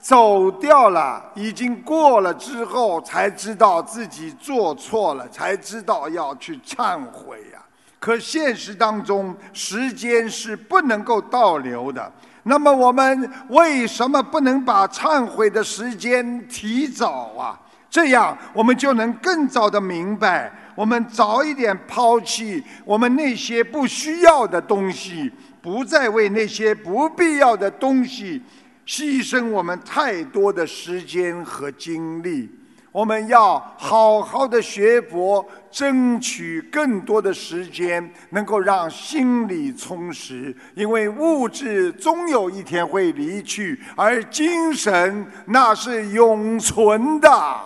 [0.07, 7.59] 走掉了，已经过了之后，才知道自己做错了，才知道要去忏悔呀、
[7.99, 12.13] 可现实当中，时间是不能够倒流的。
[12.45, 17.61] 那么我们为什么不能把忏悔的时间提早啊？
[17.91, 28.41] 这样我们就能更早的明白，我们早一点抛弃我们那些不需要的东西，不再为那些不必要的东西
[28.87, 32.49] 牺牲我们太多的时间和精力。
[32.93, 40.57] 我们要好好的学佛，争取更多的时间，能够让心理充实。
[40.75, 47.61] 因为物质终有一天会离去，而精神那是永存的。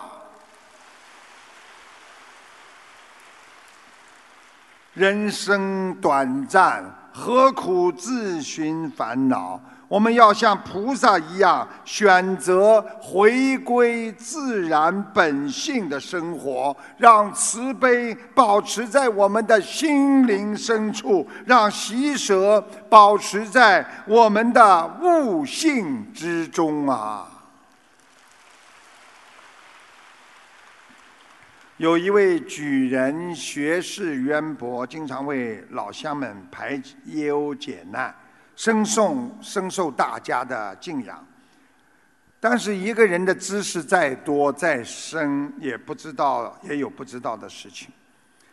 [4.93, 9.57] 人生短暂，何苦自寻烦恼？
[9.91, 27.27] 我们要像菩萨一样，选择回归自然本性的生活，让慈悲保持在我们的心灵深处，让喜舍保持在我们的悟性之中啊！
[31.75, 38.15] 有一位举人，学识渊博，经常为老乡们排忧解难，
[38.55, 41.25] 深受深受大家的敬仰。
[42.39, 47.89] 但是一个人的知识再多再深，也不知道也有不知道的事情。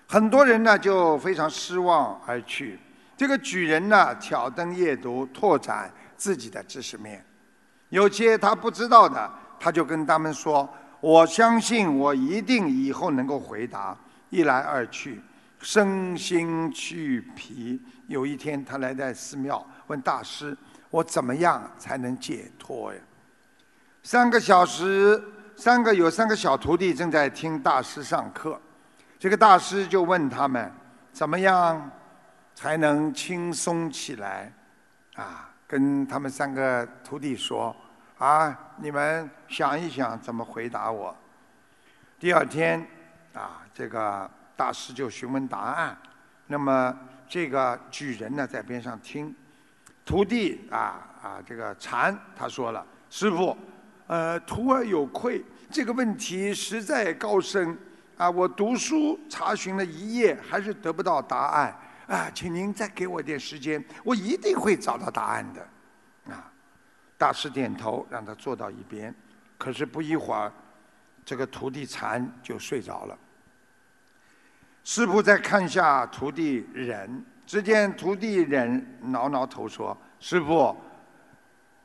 [0.06, 2.78] 很多人呢就非常失望而去。
[3.16, 7.24] 这个举人呢挑灯夜读，拓展自己的知识面。
[7.88, 10.68] 有些他不知道的，他就跟他们说。
[11.00, 13.96] 我相信我一定以后能够回答。
[14.30, 15.20] 一来二去，
[15.60, 17.80] 身心俱疲。
[18.06, 20.56] 有一天，他来在寺庙问大师
[20.90, 23.00] ：“我怎么样才能解脱呀？”
[24.02, 25.22] 三个小时，
[25.56, 28.60] 三个有三个小徒弟正在听大师上课。
[29.18, 30.72] 这个大师就问他们
[31.12, 31.90] ：“怎么样
[32.54, 34.52] 才能轻松起来？”
[35.16, 37.74] 啊，跟他们三个徒弟说。
[38.18, 41.16] 啊，你们想一想怎么回答我。
[42.18, 42.84] 第二天，
[43.32, 44.28] 啊，这个
[44.58, 45.96] 大师就询问答案。
[46.48, 46.92] 那么
[47.28, 49.32] 这个举人呢，在边上听。
[50.04, 53.56] 徒弟啊啊，这个禅他说了：“师傅，
[54.08, 57.78] 呃，徒儿有愧，这个问题实在高深
[58.16, 61.78] 啊，我读书查询了一夜，还是得不到答案
[62.08, 65.60] 啊，请您再给我点时间，我一定会找到答案的。”
[66.34, 66.50] 啊。
[67.16, 69.14] 大师点头，让他坐到一边。
[69.56, 70.52] 可是不一会儿，
[71.24, 73.18] 这个徒弟禅就睡着了。
[74.90, 80.74] 师傅再看下徒弟忍，只见徒弟忍挠挠头说：“师傅，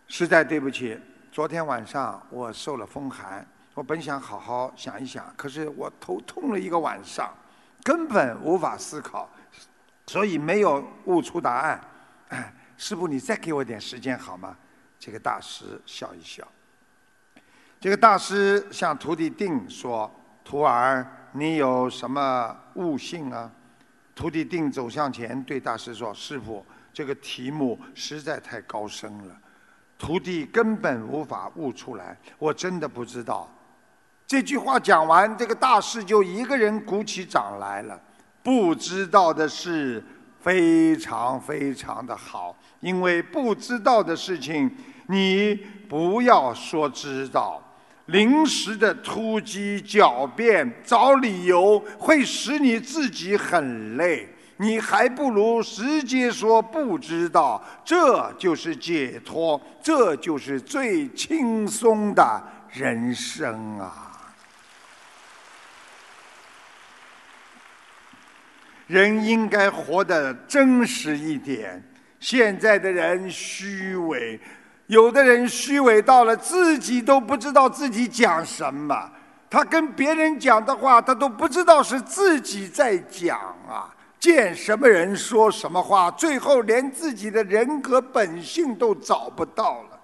[0.08, 0.98] 实在对不起，
[1.30, 7.30] 昨天晚上我受了风寒，我本想好好想一想，可是我头痛了一个晚上，
[7.84, 9.30] 根本无法思考，
[10.08, 11.82] 所以没有悟出答案。
[12.78, 14.56] 师傅，你再给我点时间好吗？”
[14.98, 16.48] 这个大师笑一笑。
[17.82, 20.10] 这个大师向徒弟定说
[20.42, 23.52] ：“徒儿，你有什么悟性啊？”
[24.16, 29.36] 徒弟定走向前对大师说：“师傅，这个题目实在太高深了，
[29.98, 33.50] 徒弟根本无法悟出来，我真的不知道。”
[34.26, 38.00] 这句话讲完，这个大师就一个人鼓起掌来了。
[38.42, 40.04] 不知道的事
[40.40, 44.70] 非常非常的好，因为不知道的事情。
[45.08, 45.54] 你
[45.90, 47.62] 不要说知道，
[48.08, 54.28] 临时的突击狡辩、找理由，会使你自己很累。
[54.58, 64.12] 你还不如直接说不知道，这就是解脱，这就是最轻松的人生啊！
[68.86, 71.82] 人应该活得真实一点。
[72.20, 74.40] 现在的人虚伪。
[74.88, 79.10] 有的人虚伪到了自己都不知道自己讲什么，
[79.50, 83.94] 他跟别人讲的话，他都不知道是自己在讲啊！
[84.20, 90.00] 见什么人说什么话，最后连自己的人格本性都找不到了。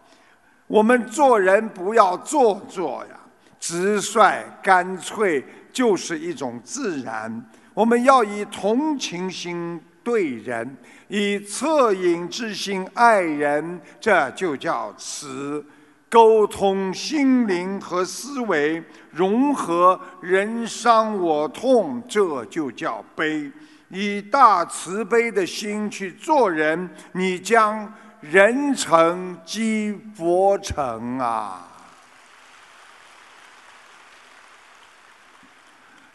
[0.67, 3.19] 我们做人不要做作呀，
[3.59, 7.45] 直率干脆就是一种自然。
[7.73, 9.82] 我们要以同情心。
[10.10, 10.68] 对人；
[11.07, 15.64] 以恻隐之心爱人，这就叫慈。
[16.10, 23.51] 沟通心灵和思维，融合人伤我痛，这就叫悲。
[23.89, 31.68] 以大慈悲的心去做人，你将人成即佛成啊！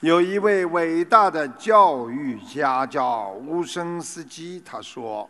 [0.05, 5.27] 有一位伟大的教育家叫乌申斯基，他说：“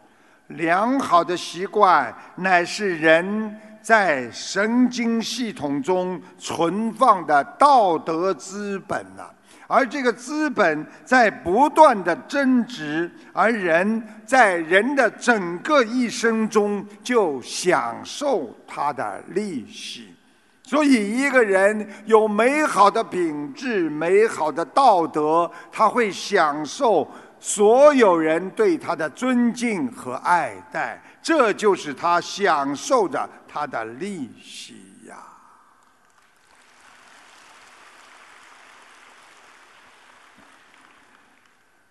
[0.48, 9.28] 良好的习惯乃是人。”在神经系统中存放的道德资本呐，
[9.66, 20.13] 而这个资本在不断的增值，而人在人的整个一生中就享受它的利息。
[20.66, 27.06] 所以，一个人有美好的品质、美好的道德，他会享受
[27.38, 31.02] 所有人对他的尊敬和爱戴。
[31.22, 34.74] 这就是他享受着他的利息
[35.06, 35.16] 呀。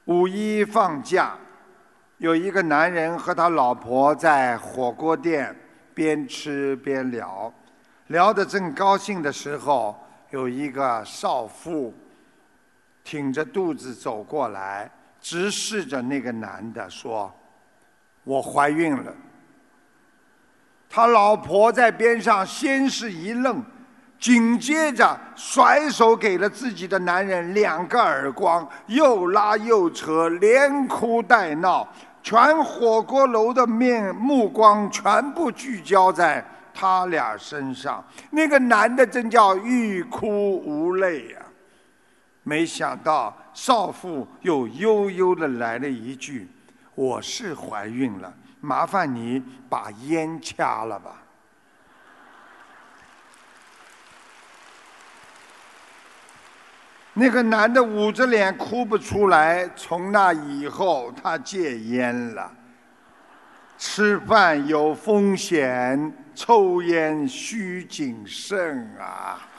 [0.06, 1.38] 五一放假，
[2.18, 5.56] 有一个男人和他老婆在火锅店
[5.94, 7.54] 边吃边聊，
[8.14, 10.00] 聊得正高兴的时候，
[10.30, 11.92] 有一个少妇
[13.04, 14.88] 挺着肚子走过来，
[15.20, 17.34] 直视着那个男的说。
[18.24, 19.12] 我怀孕了。
[20.88, 23.64] 他老婆在边上先是一愣，
[24.20, 31.88] 紧接着甩手给了自己的男人两个耳光，又拉又扯，连哭带闹，
[32.22, 38.04] 全火锅楼的面目光全部聚焦在他俩身上。
[38.32, 41.40] 那个男的真叫欲哭无泪呀！
[42.44, 46.48] 没想到少妇又悠悠的来了一句。
[46.96, 51.22] 我是怀孕了，麻烦你把烟掐了吧。
[57.14, 59.70] 那个男的捂着脸哭不出来。
[59.76, 62.52] 从那以后，他戒烟了。
[63.78, 69.40] 吃饭有风险，抽烟需谨慎啊。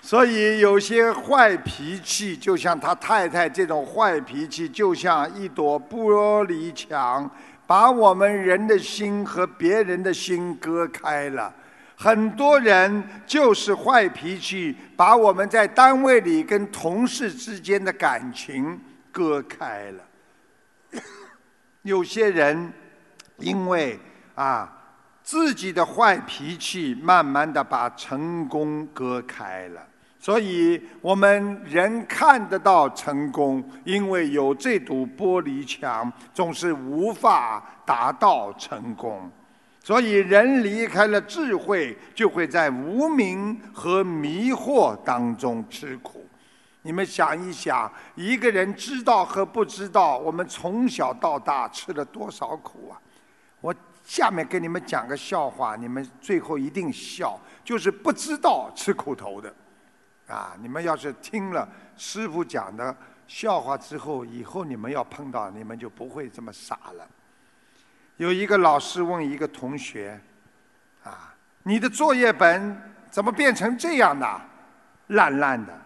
[0.00, 7.30] 所以有些坏脾气，就像他太太这种坏脾气，就像一朵玻璃墙，
[7.66, 11.54] 把我们人的心和别人的心隔开了。
[11.96, 18.78] 很多人就是坏脾气，把我们在单位里跟同事之间的感情
[19.12, 20.04] 割开了。
[21.82, 22.72] 有些人
[23.38, 23.98] 因为
[24.34, 24.72] 啊
[25.22, 29.80] 自己的坏脾气，慢慢的把成功割开了。
[30.18, 39.28] 所以我们人看得到成功，因为有这堵玻璃墙，总是无法达到成功。
[39.82, 46.24] 所以人离开了智慧，就会在无明和迷惑当中吃苦。
[46.82, 53.00] 你们想一想，一个人知道和不知道，我们从小到大吃了多少苦啊！
[53.60, 53.72] 我
[54.04, 59.54] 下面给你们讲个笑话，你们最后一定笑，就是不知道吃苦头的。
[60.26, 60.56] 啊！
[60.60, 62.94] 你们要是听了师傅讲的
[63.26, 67.06] 笑话之后，以后你们要碰到，你们就不会这么傻了。
[68.16, 70.20] 有一个老师问一个同学
[71.04, 72.76] ：“啊，你的作业本
[73.10, 74.40] 怎么变成这样的，
[75.08, 75.78] 烂烂的？”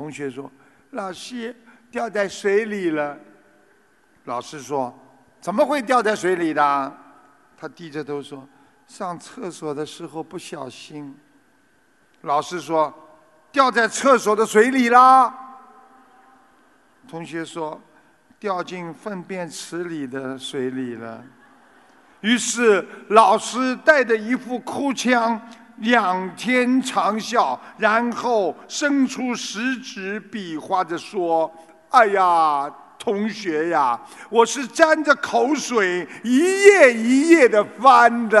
[0.00, 0.50] 同学说
[0.92, 1.54] ：“老师，
[1.90, 3.18] 掉在水里了。”
[4.24, 4.98] 老师说
[5.42, 6.96] ：“怎么会掉在水里的？”
[7.54, 8.48] 他低着头说
[8.88, 11.14] ：“上厕所的时候不小心。”
[12.22, 12.90] 老师说。
[13.52, 15.34] 掉在厕所的水里啦。
[17.08, 17.80] 同学说，
[18.38, 21.20] 掉进粪便池里的水里了。
[22.20, 25.40] 于是老师带着一副哭腔，
[25.80, 31.52] 仰天长啸，然后伸出食指比划着说
[31.90, 38.40] ：“哎呀，同学呀，我是沾着口水一页一页的翻的。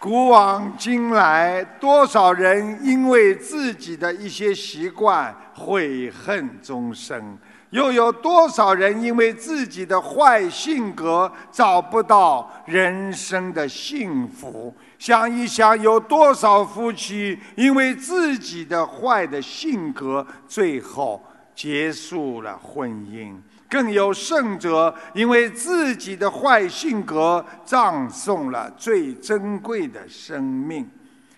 [0.00, 7.36] 古往今来，多少人因为自己的一些习惯悔恨终生，
[7.70, 14.74] 又有多少人因为自己的坏性格找不到人生的幸福？
[14.98, 21.22] 想一想，有多少夫妻因为自己的坏的性格，最后
[21.54, 23.36] 结束了婚姻？
[23.68, 30.88] 更有甚者，因为自己的坏性格，葬送了最珍贵的生命。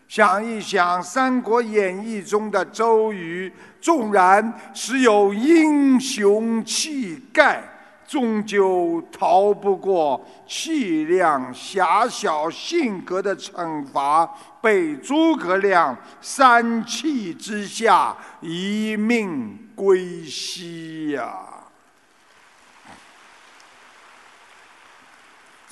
[0.06, 7.62] 想一想《三国演义》中的周瑜，纵然时有英雄气概，
[8.06, 14.28] 终究逃不过气量狭小、性格的惩罚，
[14.60, 21.59] 被诸葛亮三气之下一命归西呀。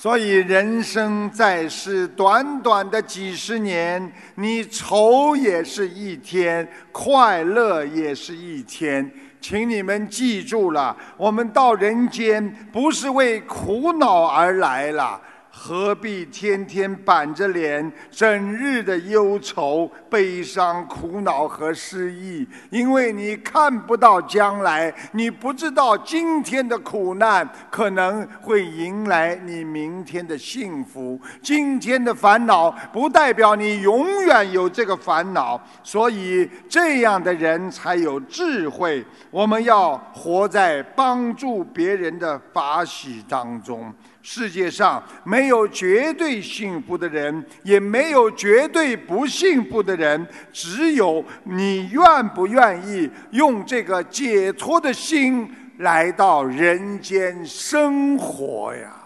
[0.01, 9.11] 所以，人生在世，短短的几十年，你愁也是一天，快乐也是一天。
[9.41, 15.19] 请你们记住了，我们到人间不是为苦恼而来了。
[15.61, 22.47] 何必天天板着脸，整日的忧愁、悲伤、苦恼和失意？
[22.69, 31.19] 因为你看不到将来，你不知道今天的苦难可能会迎来你明天的幸福。
[31.41, 39.05] 今天的烦恼不代表你永远有这个烦恼，所以这样的人才有智慧。
[39.29, 43.93] 我们要活在帮助别人的法喜当中。
[44.21, 58.98] 世界上没有绝对幸福的人，也没有绝对不幸福的人，只有你愿不愿意用这个解脱的心来到人间生活呀。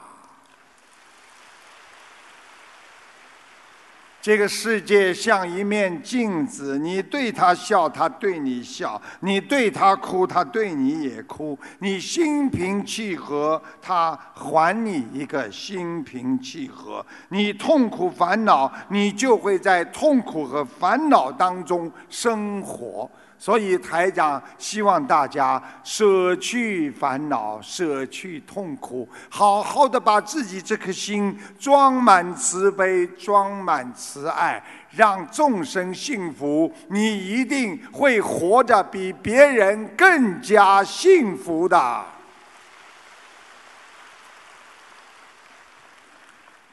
[4.24, 11.60] 这个世界像一面镜子，你对他笑，他对你笑；你对他哭，他对你也哭。
[11.80, 17.06] 你心平气和，他还你一个心平气和。
[17.28, 23.12] 你痛苦烦恼，你就会在痛苦和烦恼当中生活。
[23.44, 36.74] 所以台长希望大家舍去烦恼，舍去痛苦，好好的把自己这颗心装满慈悲，装满慈爱，让众生幸福。
[36.88, 42.02] 你一定会活得比别人更加幸福的。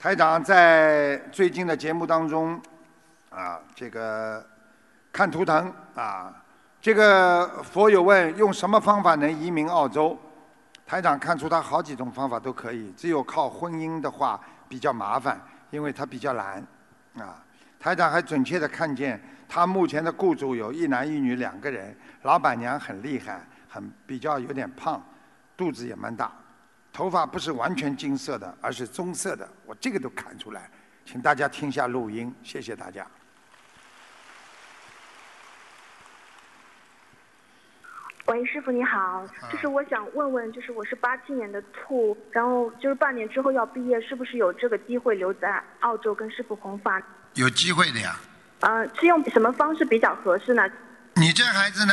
[0.00, 2.62] 台长在最近的节目当中，
[3.28, 4.46] 啊，这个
[5.12, 6.32] 看图腾啊。
[6.80, 10.18] 这个佛友问用什么方法能移民澳洲？
[10.86, 15.38] 台长看出他好几种方法都可以，只有靠婚姻的话比较麻烦，
[15.70, 16.56] 因为他比较懒。
[17.18, 17.44] 啊，
[17.78, 25.04] 台长还准确的看见他目前的雇主有一男一女两个人，老板娘很厉害，很比较有点胖，
[25.58, 26.32] 肚子也蛮大，
[26.94, 30.70] 头发不是完全金色的，而是棕色的，我这个都看出来。
[31.04, 33.06] 请大家听下录音，谢谢大家。
[38.30, 47.02] 喂，师傅你好，就是我想问问，就是我是八七年的兔，然后就是半年之后要毕业，是不是有这个机会留在澳洲跟师傅弘法？
[47.34, 48.14] 有机会的呀。
[48.60, 50.62] 呃，是用什么方式比较合适呢？
[51.14, 51.92] 你这孩子呢，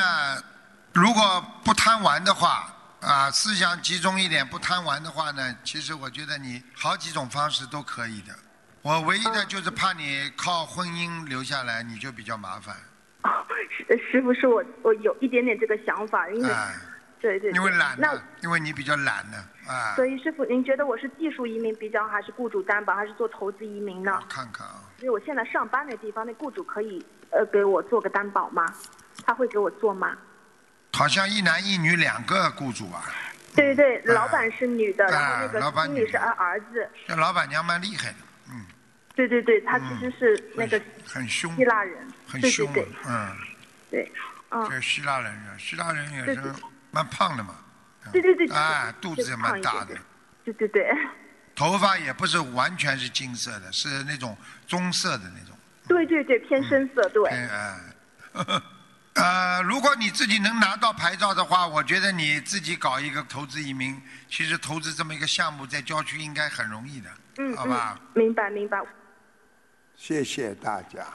[0.94, 2.72] 如果不贪玩的话，
[3.02, 8.36] 啊，思想集中一点，不贪玩的话呢，其实我觉得你好几种方式都可以的。
[8.84, 12.76] 我唯一的就是怕你靠婚姻留下来，你就比较麻烦。
[13.88, 16.50] 师师傅是我我有一点点这个想法，因为
[17.20, 19.96] 对对，因为懒，那因为你比较懒呢，啊。
[19.96, 24.20] 所以师傅，您觉得我是技术移民比较，还是雇主担保，还是做投资移民呢？
[24.30, 24.84] 看看啊。
[25.00, 28.66] 因为我现在上班的地方，那雇主可以呃给我做个担保吗？
[29.26, 30.16] 他会给我做吗？
[30.94, 33.04] 好像一男一女两个雇主啊。
[33.56, 36.88] 对对对，老板是女的，然后那个经理是儿儿子。
[37.08, 38.18] 这老板娘蛮厉害的，
[38.50, 38.66] 嗯。
[39.16, 41.98] 对对对，他其实是那个很凶希腊人，
[42.28, 42.70] 很凶，
[43.06, 43.38] 嗯。
[43.90, 44.12] 对，
[44.52, 46.54] 嗯，这希腊人，希腊人也是
[46.92, 47.56] 蛮胖的嘛。
[48.12, 48.48] 对对对。
[48.50, 49.98] 哎，肚子也蛮大的。
[50.44, 50.90] 对对对。
[51.56, 55.58] 头发也不是完全是金色的，是那种棕色的那种。
[55.88, 57.30] 对对对，偏深色，对。
[57.30, 57.80] 哎，
[59.16, 64.00] 呃，如果你自己能拿到牌照的话，我觉得你自己搞一个投资移民，
[64.30, 67.10] 其实投资这么一个项目在郊区应该很容易的。
[67.38, 68.00] 嗯，好吧。
[68.14, 68.80] 明白明白。
[69.96, 71.08] 谢谢大家。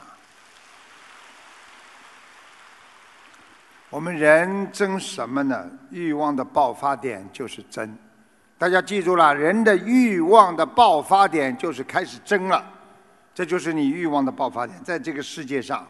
[3.93, 5.69] 我们人争什么呢？
[5.91, 7.95] 欲望的爆发点就是争。
[8.57, 12.65] 大家记住了，人的欲望的爆发点就是开始争了，
[13.35, 14.75] 这就是你欲望的爆发点。
[14.83, 15.85] 在这个世界上，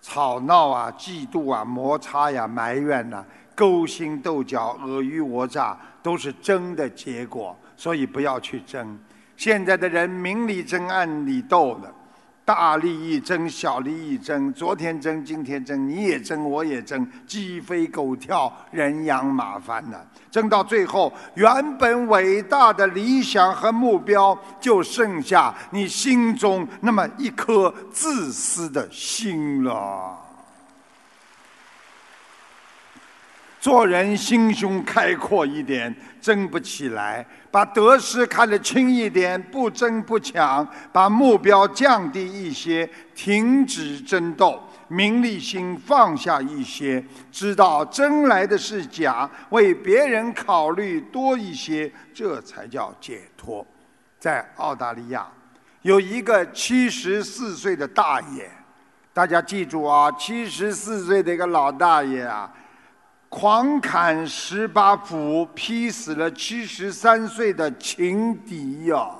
[0.00, 3.24] 吵闹啊、嫉妒啊、摩擦呀、埋怨呐、
[3.56, 7.58] 勾心斗角、尔虞我诈，都是争的结果。
[7.76, 8.96] 所以不要去争。
[9.36, 11.92] 现在的人明里争、暗里斗的。
[12.48, 19.98] 大利益争，小利益争，昨天争，今天争，你也争，我也争，鸡飞狗跳，人仰马翻呢。
[20.30, 30.27] 争到最后，原本伟大的理想和目标，就剩下你心中那么一颗自私的心了。
[33.60, 53.66] 做人心胸开阔一点，争不起来；把得失看得轻一点，不争不抢；把目标降低一些，停止争斗；名利心放下一些，知道争来的是假，为别人考虑多一些，这才叫解脱。
[54.20, 55.26] 在澳大利亚，
[55.82, 58.48] 有一个七十四岁的大爷，
[59.12, 62.48] 大家记住啊，七十四岁的一个老大爷啊。
[63.28, 69.10] 狂砍十八斧，劈死了七十三岁的情敌呀！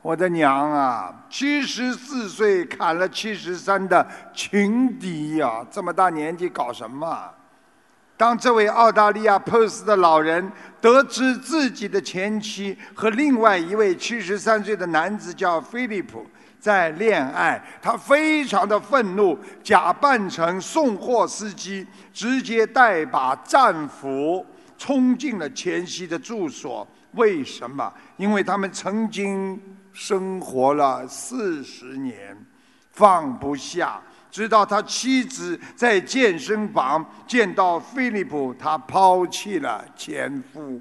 [0.00, 5.66] 我的娘啊，七十四岁砍了七十三的情敌呀！
[5.70, 7.30] 这么大年纪搞什么？
[8.16, 16.26] 当这位澳大利亚 POS 的老人得知自己的前妻和另外一位七十三岁的男子叫菲利普。
[16.60, 24.44] 在恋爱，他非常的愤怒，假扮成送货司机，直接带把战斧
[24.76, 26.86] 冲进了前妻的住所。
[27.12, 27.92] 为什么？
[28.16, 29.60] 因为他们曾经
[29.92, 32.36] 生活了四十年，
[32.92, 34.00] 放不下。
[34.30, 40.80] 直到他妻子在健身房见到菲利普，他抛弃了前夫。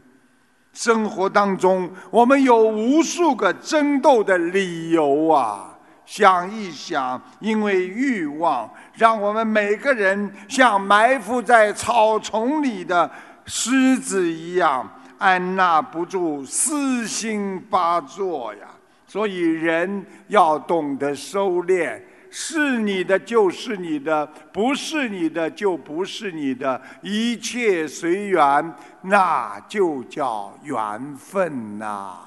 [0.77, 5.75] 生活当中，我们有无数个争斗的理由啊！
[6.05, 13.09] 想一想，因为欲望，让我们每个人像埋伏在草丛里的
[13.47, 18.67] 狮子一样，按捺不住私心发作呀。
[19.07, 21.99] 所以，人要懂得收敛。
[22.29, 32.19] 是你的就是你的，不是你的就不是你的，一切随缘，那就叫缘分呐。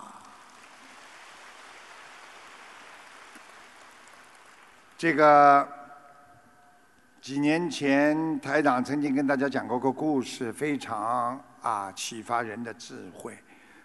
[4.96, 5.66] 这个
[7.20, 13.36] 几年前，台长曾经跟大家讲过个故事，非常啊启发人的智慧。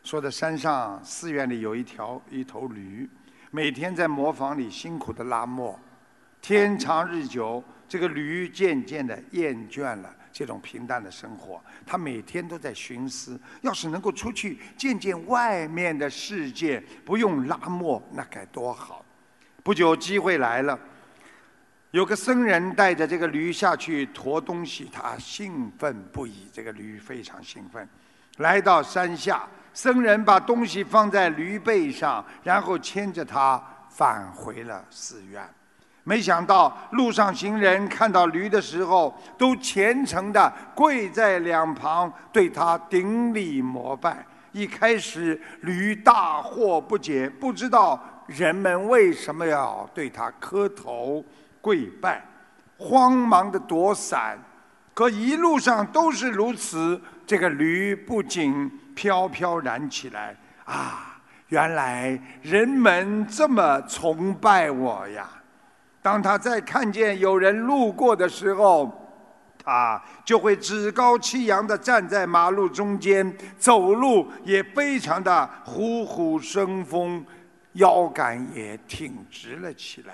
[0.04, 3.10] 说的山上寺院里有一条一头驴，
[3.50, 5.80] 每天在磨坊里辛苦的拉磨。
[6.48, 11.60] 天长日久，这个驴渐渐的厌倦了这种平淡的生活。
[11.88, 19.04] 他每天都在寻思：要是能够出去见见外面的世界，不用拉磨，那该多好！
[19.64, 20.80] 不久，机会来了，
[21.90, 26.48] 有个僧人带着这个驴下去驮东西，他兴奋不已。
[26.54, 27.90] 这个驴非常兴奋，
[28.38, 35.44] 来到山下，僧人把东西放在驴背上，然后牵着它返回了寺院。
[36.08, 44.24] 没想到路上行人看到驴的时候，都虔诚地跪在两旁，对他顶礼膜拜。
[44.52, 51.26] 一开始，驴大惑不解，不知道人们为什么要对他磕头
[51.60, 52.24] 跪拜，
[52.78, 54.38] 慌忙地躲闪。
[54.94, 60.36] 可一路上都是如此，这个驴不仅飘飘然起来。
[60.66, 65.28] 啊，原来人们这么崇拜我呀！
[66.06, 68.94] 当他再看见有人路过的时候，
[69.58, 77.26] 他就会趾高气扬地站在马路中间，走路也非常的虎虎生风，
[77.74, 80.14] 腰杆也挺直了起来。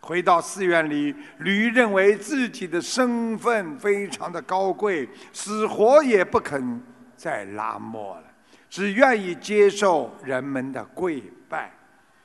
[0.00, 6.80] 回到寺院里，驴认为自己的身份非常的高贵，死活也不肯
[7.14, 8.24] 再拉磨了，
[8.70, 11.70] 只愿意接受人们的跪拜。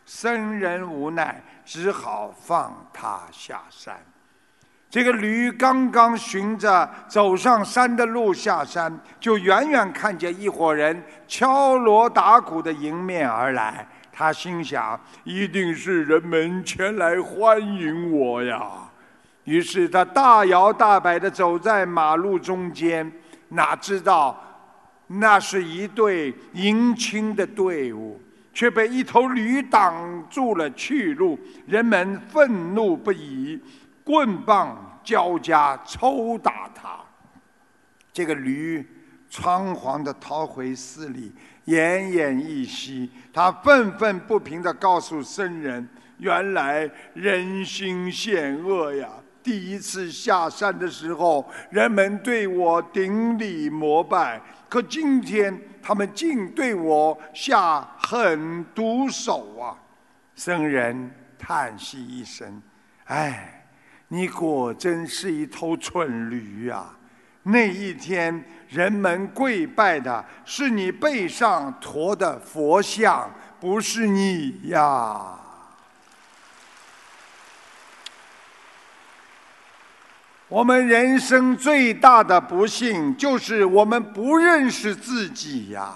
[0.06, 1.44] 僧人无奈。
[1.66, 3.96] 只好放他下山。
[4.90, 13.88] 这个驴刚刚循着走上山的路下山，就远远看见一伙人敲锣打鼓的迎面而来。
[14.12, 18.70] 他心想：一定是人们前来欢迎我呀！
[19.46, 23.10] 于是他大摇大摆地走在马路中间，
[23.48, 24.38] 哪知道
[25.08, 28.22] 那是一队迎亲的队伍。
[28.62, 31.36] 却被一头驴挡住了去路，
[31.66, 33.60] 人们愤怒不已，
[34.04, 37.00] 棍棒交加抽打他。
[38.14, 38.88] 这个驴
[39.28, 41.34] 仓皇地逃回寺里，
[41.66, 43.10] 奄奄一息。
[43.34, 45.90] 他愤愤不平地告诉僧人
[46.20, 49.10] ：“原来人心险恶呀！
[49.42, 54.40] 第一次下山的时候，人们对我顶礼膜拜，
[54.70, 59.78] 可今天……”他们竟对我下狠毒手啊！
[60.36, 62.62] 僧人叹息一声
[63.06, 63.66] ：“哎，
[64.08, 66.98] 你果真是一头蠢驴啊！
[67.44, 73.30] 那一天，人们跪拜的是你背上驮的佛像，
[73.60, 75.40] 不是你呀。”
[80.52, 85.94] 我们人生最大的不幸，就是我们不认识自己呀。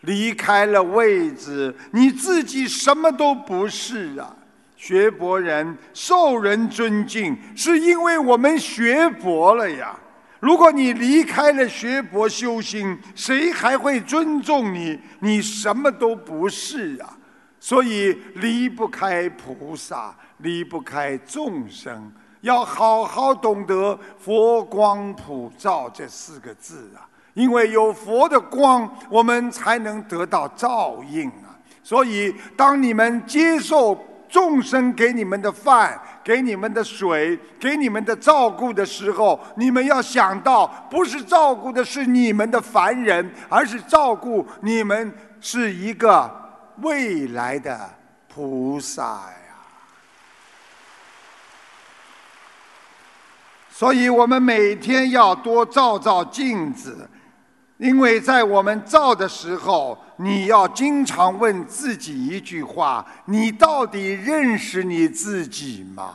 [0.00, 4.34] 离开了位置，你自己什么都不是啊。
[4.76, 9.94] 学佛人受人尊敬，是因为我们学佛了呀。
[10.40, 14.98] 如果你离开了学佛修心，谁还会尊重你？
[15.20, 17.14] 你什么都不是啊。
[17.60, 22.10] 所以离不开菩萨，离不开众生。
[22.42, 27.02] 要好好懂得“佛光普照”这四个字啊，
[27.34, 31.58] 因为有佛的光，我们才能得到照应啊。
[31.82, 45.10] 所以，当你们接受众生给你们的饭、给你们的水、给你们的照顾的时候，你们要想到，不是照顾的是你们的凡人，而是照顾你们
[45.40, 46.30] 是一个
[46.82, 47.88] 未来的
[48.28, 49.37] 菩萨呀。
[53.78, 57.08] 所以我们每天要多照照镜子，
[57.76, 66.12] 因为在我们照的时候，你要经常问自己一句话：你到底认识你自己吗？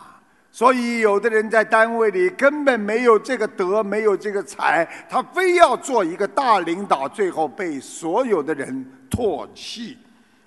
[0.52, 9.98] 所以有的人在单位里根本没有这个德，没有这个才，他非要做一个大领导，最后被所有的人唾弃。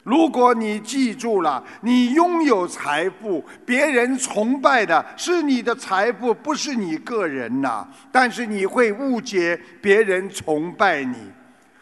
[0.07, 7.85] 如果你记住了，你拥有财富，别人崇拜的是你的财富，不是你个人呐。
[8.13, 11.17] 但是你会误解别人崇拜你。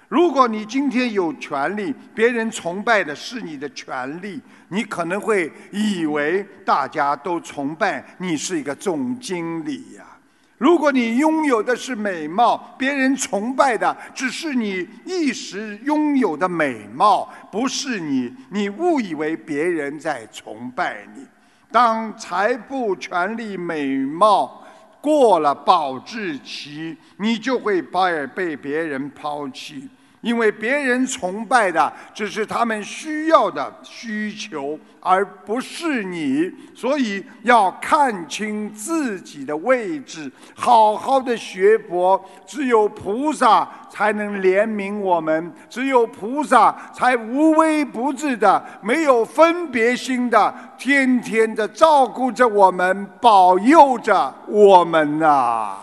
[0.09, 10.14] 如果你今天有权利，别人崇拜的是你的权利，你可能会以为大家都崇拜你是一个总经理呀。
[10.57, 18.33] 如果你拥有的是美貌，别人崇拜的只是你一时拥有的美貌，不是你。
[18.51, 21.27] 你误以为别人在崇拜你。
[21.73, 24.65] 当财富、权力、美貌
[25.01, 29.89] 过了保质期，你就会被被别人抛弃。
[30.25, 42.19] 因为别人崇拜的只是他们需要的需求，而不是你，所以要看清自己的位置，好好的学佛。
[42.47, 55.77] 只有菩萨才能怜悯我们，只有菩萨才无微不至的、没有分别心的，天天的照顾着我们，保佑着我们呐。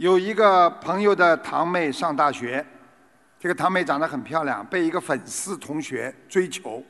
[0.00, 2.64] 有一个朋友的堂妹上大学，
[3.38, 6.82] 这个堂妹长得很漂亮，被一个粉丝同学追求。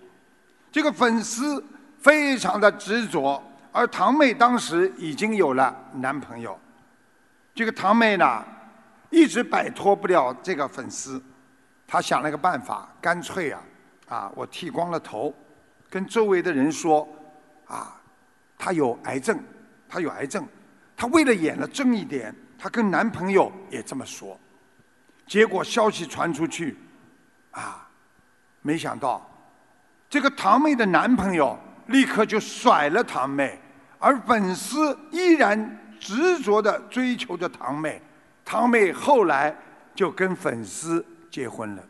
[0.71, 1.61] 这个粉丝
[1.99, 3.43] 非常的执着，
[3.73, 6.57] 而堂妹当时已经有了男朋友。
[7.53, 8.45] 这个堂妹呢，
[9.11, 11.21] 一直摆脱不了这个粉丝。
[11.89, 13.61] 她想了个办法，干脆啊，
[14.07, 15.35] 啊，我剃光了头，
[15.89, 17.09] 跟周围的人说，
[17.67, 18.01] 啊，
[18.57, 19.37] 她有癌症，
[19.89, 20.47] 她有癌症。
[20.97, 22.33] 她为了演了正一点。
[22.63, 24.39] 她跟男朋友也这么说，
[25.27, 26.77] 结果消息传出去，
[27.53, 27.89] 啊，
[28.61, 29.27] 没想到
[30.11, 33.59] 这个堂妹的男朋友立刻就甩了堂妹，
[33.99, 38.03] 而粉丝依然执着的追求着堂妹，
[38.45, 39.57] 堂妹后来
[39.95, 41.83] 就跟粉丝结婚了。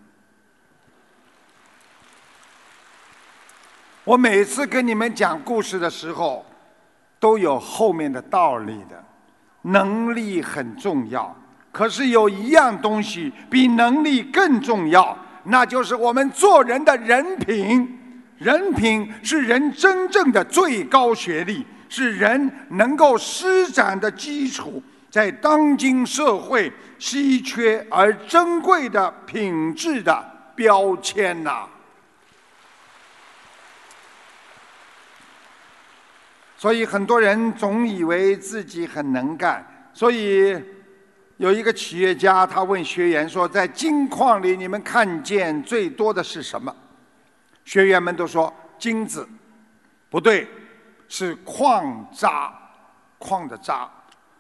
[4.05, 6.47] 我每次跟你们讲故事的时候，
[7.19, 9.05] 都有后面的道理的。
[9.63, 11.35] 能力很重要，
[11.71, 17.97] 可是有一样东西比能力更重要，那就是我们做人的人品。
[18.39, 31.67] 人品是人真正的最高学历，是人能够施展的基础，在当今社会稀缺而珍贵的品质的标签呐。
[36.61, 40.55] 所以很多人总以为自己很能干，所以
[41.39, 46.71] 有一个企业家，他问学员说：“在金矿里，你们看见最多的是什么？”
[47.65, 49.27] 学员们都说：“金子。”
[50.11, 50.47] 不对，
[51.09, 52.53] 是矿渣，
[53.17, 53.89] 矿的渣。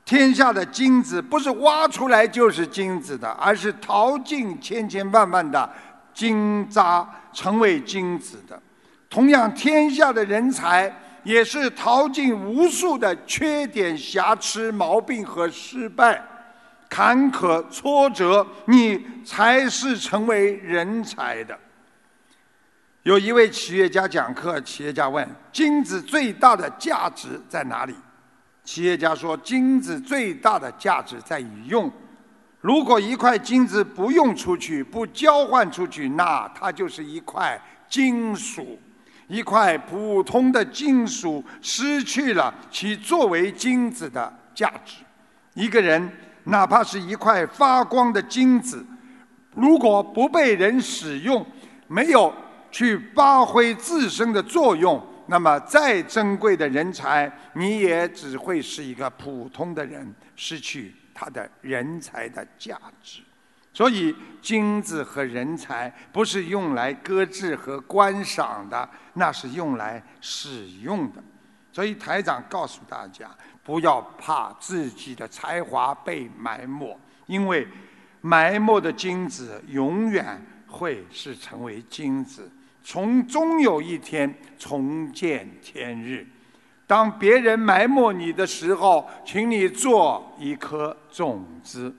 [0.04, 5.70] 天下的金子不是挖出来就是金子的，而是淘尽千千万万的
[6.12, 8.60] 金渣成为金子的。
[9.08, 10.94] 同样，天下的人才。
[11.22, 16.22] 也是淘尽无数的缺点、瑕疵、毛病和失败，
[16.88, 21.58] 坎坷挫折，你才是成为人才的。
[23.02, 27.94] 有一位企业家讲课，企业家问：金子最大的价值在哪里？
[28.62, 31.90] 企业家说：金子最大的价值在于用。
[32.60, 37.58] 如果一块金子不用出去，不交换出去，那它就是一块
[37.88, 38.78] 金属，
[39.30, 44.96] 一块普通的金属，失去了其作为金子的价值。
[45.54, 46.12] 一个人
[46.44, 48.84] 哪怕是一块发光的金子，
[49.54, 51.46] 如果不被人使用，
[51.86, 52.34] 没有
[52.72, 60.94] 去发挥自身的作用，那么再珍贵的人才，你也只会是一个普通的人，失去。
[61.12, 63.20] 他的人才的价值，
[63.74, 71.22] 所以金子和人才不是用来搁置和观赏的，那是用来使用的。
[71.72, 73.30] 所以台长告诉大家，
[73.62, 77.66] 不要怕自己的才华被埋没，因为
[78.20, 82.50] 埋没的金子永远会是成为金子，
[82.82, 86.26] 从终有一天重见天日。
[86.86, 91.94] 当别人埋没你的时候，请你做一颗种子，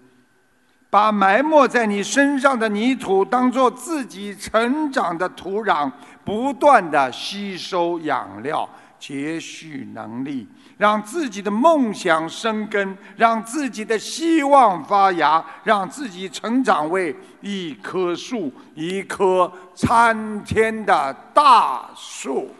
[0.91, 5.89] 把埋没在你身上的泥土当做自己成长的土壤，
[6.25, 8.67] 不断的吸收养料，
[8.99, 10.45] 积蓄能力，
[10.77, 22.53] 让自己的梦想生根，让自己的希望发芽，让自己成长为一棵树，一棵参天的大树。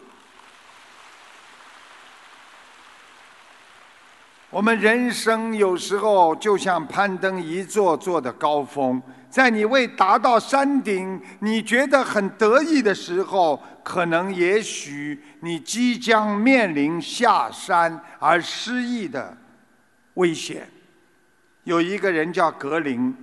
[4.52, 9.00] 我们人生有时候就像攀登一座座的高峰，
[9.30, 19.34] 在你未达到山顶，你觉得很得意的时候，可能也许你即将面临下山而失意的
[20.14, 20.68] 危险。
[21.64, 23.16] 有一个人叫格林，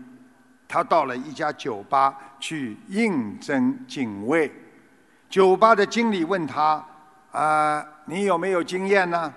[0.68, 4.52] 他到了一家酒吧去应征警卫，
[5.30, 6.84] 酒吧的经理问他
[7.32, 9.32] ：“啊，你有没有经验呢？”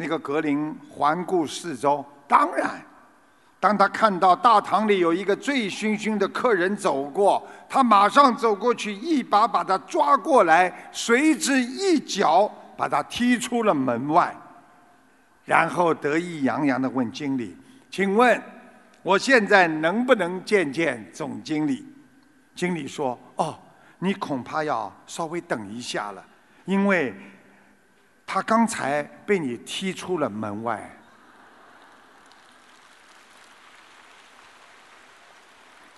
[0.00, 2.80] 那个格林环顾四周，当然，
[3.58, 14.32] 当他看到大堂里有一个醉醺醺的客人走过，他马上走过去，一把把他抓过来，随之一脚把他踢出了门外，
[15.44, 17.56] 然后得意洋洋地问经理
[17.90, 18.40] ：“请问，
[19.02, 21.84] 我现在能不能见见总经理？”
[22.54, 23.58] 经理说：“哦，
[23.98, 26.24] 你恐怕要稍微等一下了，
[26.66, 27.12] 因为。”
[28.30, 30.94] 他刚才被你踢出了门外。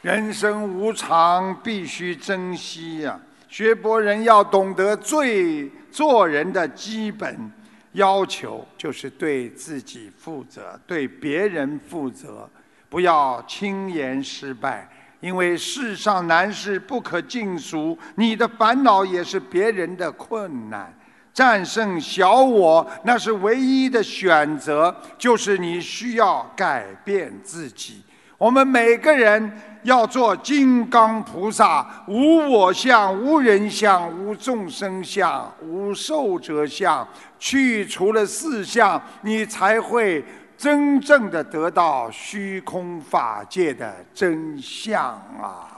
[0.01, 3.21] 人生无常，必须珍惜呀！
[3.49, 7.53] 学博人要懂得最做人的基本
[7.95, 12.49] 要求，就是对自己负责，对别人负责，
[12.89, 20.95] 不要轻言失败，因为世上难事不可尽数，你的烦恼也是别人的困难。
[21.33, 28.03] 战胜小我，那是唯一的选择，就是你需要改变自己。
[28.37, 29.53] 我们每个人
[29.83, 37.07] 要做金刚菩萨，无我相、无人相、无众生相、无寿者相，
[37.39, 40.25] 去除了四相，你才会
[40.57, 45.05] 真正的得到虚空法界的真相
[45.41, 45.70] 啊！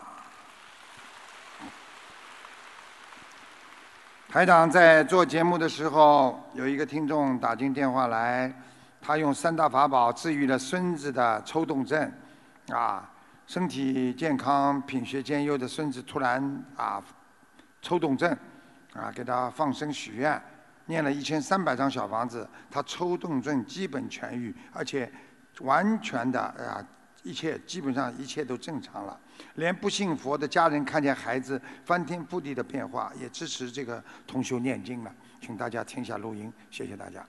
[4.32, 8.50] 台长在做节目的时候，有一个听众打进电话来，
[8.98, 12.10] 他用三大法宝治愈了孙子的抽动症，
[12.70, 13.12] 啊，
[13.46, 16.98] 身体健康、品学兼优的孙子突然啊
[17.82, 18.34] 抽动症，
[18.94, 20.42] 啊，给他放生许愿，
[20.86, 25.12] 念了一千三百张小房子，他抽动症基本痊愈，而且
[25.60, 26.82] 完全的啊。
[27.22, 29.16] 一切基本上一切都正常了，
[29.56, 35.14] 连不信佛的家人看见孩子翻天覆地的变化，也支持这个同修念经了。
[35.40, 37.26] 请大家听下录音，谢谢大家。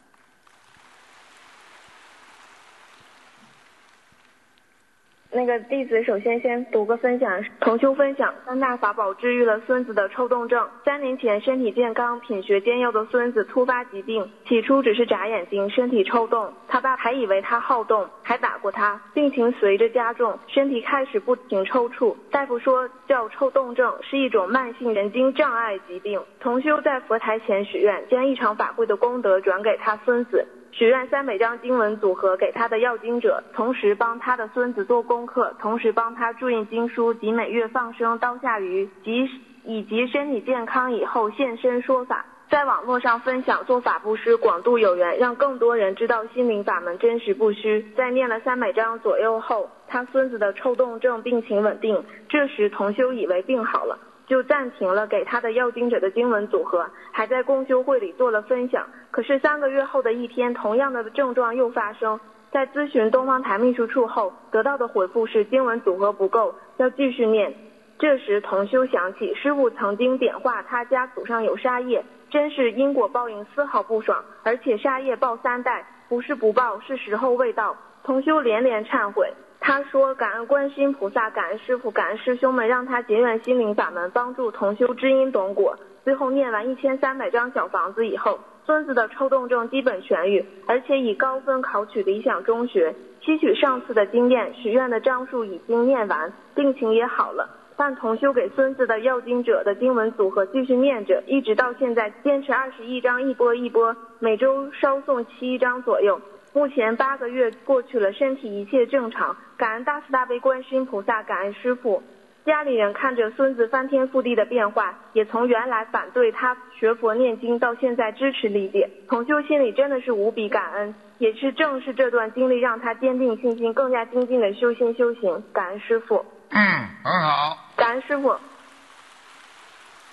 [5.36, 10.70] 那个弟子首先先读个分享，同修分享三大法宝治愈了孙子的抽动症。
[10.86, 19.02] 三年前身体健康、品学兼优的孙子突发疾病，起初只是眨眼睛、身体抽动，他爸还以为他好动，还打过他。
[19.16, 26.22] 病情随着加重，身体开始不停抽搐，大夫说叫抽动症，是一种慢性神经障碍疾病。
[26.40, 30.46] 同修在佛台前许愿，将一场法会的功德转给他孙子。
[30.76, 39.30] 许愿三百张经文组合给他的要经者，同时帮他的孙子做功课，同时帮他注印经书及每月放生刀下鱼，及
[39.64, 47.86] 以及身体健康以后现身说法，在网络上分享做法布施，广度有缘，让更多人知道心灵法门真实不虚。
[47.96, 49.70] 在念了三百张左右后。
[49.86, 52.04] 他孙子的抽动症病情稳定。
[52.28, 53.96] 这时同修以为病好了，
[54.26, 58.88] 就暂停了给他的要经者的经文组合，还在共修会里做了分享。
[59.12, 62.20] 可是三个月后的一天，同样的症状又发生。
[62.52, 67.54] 在咨询东方台秘书处后，得到的回复是经文组合不够，要继续念。
[67.98, 77.76] 这时同修想起师傅曾经点化他家祖上有杀业，真是因果报应丝毫不爽，而且杀业报三代，不是不报，是时候未到。
[78.04, 79.32] 同修连连忏悔，
[79.66, 85.80] 他说感恩观世音菩萨，感恩师傅，感恩师兄们，让他结缘心灵法门，帮助同修知因懂果。
[86.04, 88.38] 最后念完一千三百张小房子以后。
[88.66, 92.94] 孙子的抽动症基本痊愈，而且以高分考取理想中学。
[93.22, 97.50] 吸取上次的经验，许愿的张数已经念完，病情也好了。
[97.78, 106.20] 但同修给孙子的要经者的经文组合继续念着，一直到现在坚持二十一章一波一波，每周稍送七张左右。
[106.54, 109.36] 目前八个月过去了，身体一切正常。
[109.58, 112.02] 感恩大慈大悲观世音菩萨，感恩师父。
[112.46, 118.90] 家里人看着孙子翻天覆地的变化，也从原来反对他学佛念经，到现在支持理解。
[119.08, 125.44] 同修心里真的是无比感恩，也是正是这段经历让他坚定信心，更加精进的修心修行。
[125.54, 126.24] 感恩师傅。
[126.50, 126.60] 嗯，
[127.04, 127.58] 很好。
[127.78, 128.36] 感恩师傅。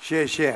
[0.00, 0.54] 谢谢。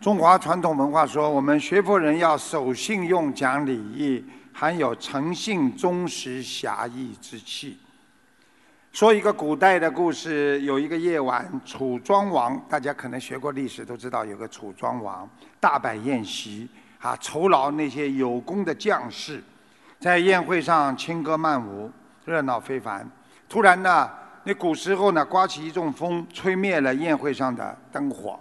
[0.00, 4.22] 中华传统文化说，我们学佛人要守信用、讲礼义，
[4.52, 7.78] 含有诚信、忠实、侠义之气。
[8.92, 15.28] 说一个古代的故事，有一个夜晚，楚庄王，大家可能学过历史都知道，有个楚庄王
[15.58, 16.68] 大摆宴席，
[17.00, 19.42] 啊，酬劳那些有功的将士，
[19.98, 21.90] 在宴会上轻歌曼舞，
[22.26, 23.08] 热闹非凡。
[23.48, 24.10] 突然呢，
[24.44, 28.38] 那古时候呢，刮起一阵风，吹灭了宴会上的灯火，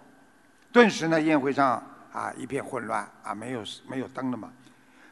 [0.76, 4.52] 顿时呢，宴会上啊一片混乱，啊，没有没有灯了嘛。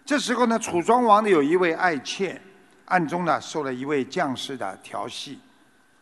[0.04, 2.40] 这时候呢，楚庄王呢有一位爱妾。
[2.88, 5.40] 暗中呢受了一位将士的调戏，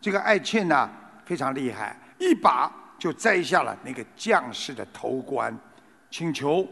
[0.02, 0.90] 这个爱妾呢
[1.24, 5.56] 非常厉害，一把就摘下了那个将士的头冠，
[6.10, 6.68] 请求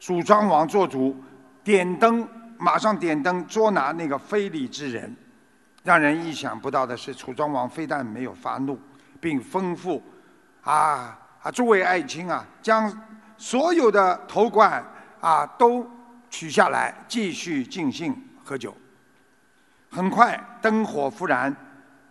[0.00, 1.14] 楚庄王做主，
[1.62, 2.26] 点灯，
[2.56, 5.14] 马上点灯捉拿那个非礼之人。
[5.84, 8.80] 让人意想不到的是，楚庄王非但没有发怒，
[9.20, 10.00] 并吩咐
[10.62, 12.90] 啊啊诸位爱卿啊，将
[13.36, 14.84] 所有的头冠
[15.20, 15.84] 啊都
[16.30, 18.74] 取下来，继续尽兴喝酒。
[19.90, 21.54] 很快，灯火复燃。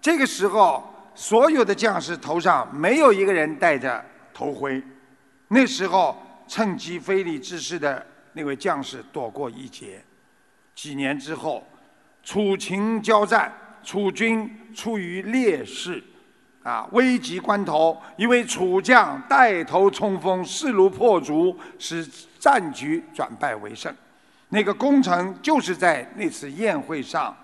[0.02, 0.84] 这个时候，
[1.16, 4.04] 所有的将士头上没有一个人戴着
[4.34, 4.84] 头盔。
[5.48, 10.04] 那时候，趁机非礼之事的那位将士躲过一劫。
[10.76, 11.66] 几年之后，
[12.24, 13.52] 楚秦交战，
[13.84, 16.04] 楚军处于劣势，
[16.64, 22.08] 啊，危急关头，一位楚将带头冲锋，势如破竹，使
[22.38, 23.94] 战局转败为胜。
[24.50, 27.36] 那个功臣就是在那次宴会上。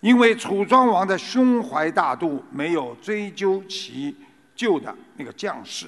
[0.00, 4.16] 因为楚庄王的胸怀大度，没有追究其
[4.52, 5.86] 救的那个将士，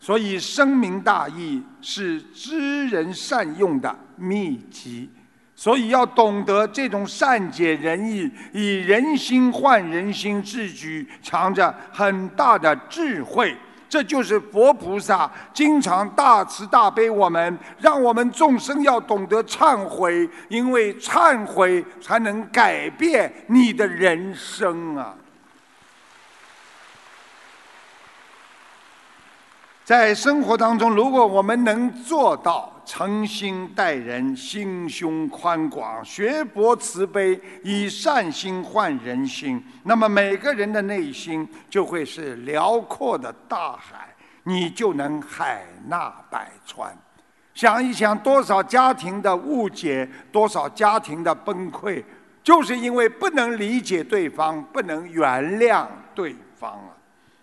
[0.00, 5.08] 所以深明大义是知人善用的秘籍。
[5.58, 13.56] 所以要懂得这种善解人意、以人心换人心之举，藏着很大的智慧。
[13.88, 25.12] 这就是佛菩萨经常大慈大悲我们，让我们众生要懂得忏悔，因为忏悔才能改变你的人生啊！
[29.82, 44.08] 在生活当中，如果我们能做到诚心待人、心胸宽广、学博慈悲、以善心换人心，那么每个人的内心就会是辽阔的大海，
[44.44, 46.96] 你就能海纳百川。
[47.52, 52.02] 想一想，多少家庭的误解，多少家庭的崩溃，
[52.42, 56.96] 就是因为不能理解对方，不能原谅对方啊！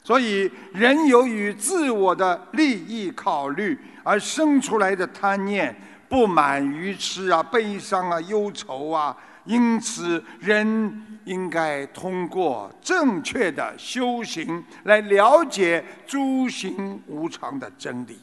[0.03, 5.75] 所以，人由于自我的利益考虑而生出来的贪念、
[6.07, 18.19] 不满、愚痴啊、悲伤啊、忧愁啊，因此，人应该通过正确的修行来了解诸行无常的真理。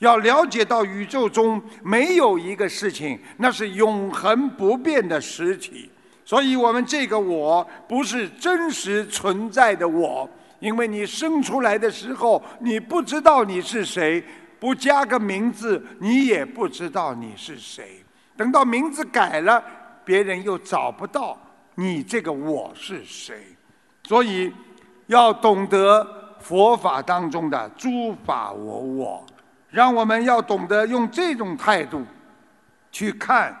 [0.00, 5.88] 要了解到宇宙中没有一个事情那是永恒不变的实体，
[6.24, 10.28] 所以我们这个我不是真实存在的我。
[10.58, 14.22] 因为你生出来的时候，你不知道你是谁，
[14.62, 18.00] 不加个名字，你也不知道你是谁。
[18.36, 19.60] 等到名字改了，
[20.04, 21.36] 别人又找不到
[21.74, 23.44] 你这个我是谁。
[24.04, 24.52] 所以，
[25.08, 29.26] 要懂得佛法当中的诸法我我，
[29.68, 32.06] 让我们要懂得用这种态度
[32.92, 33.52] 去看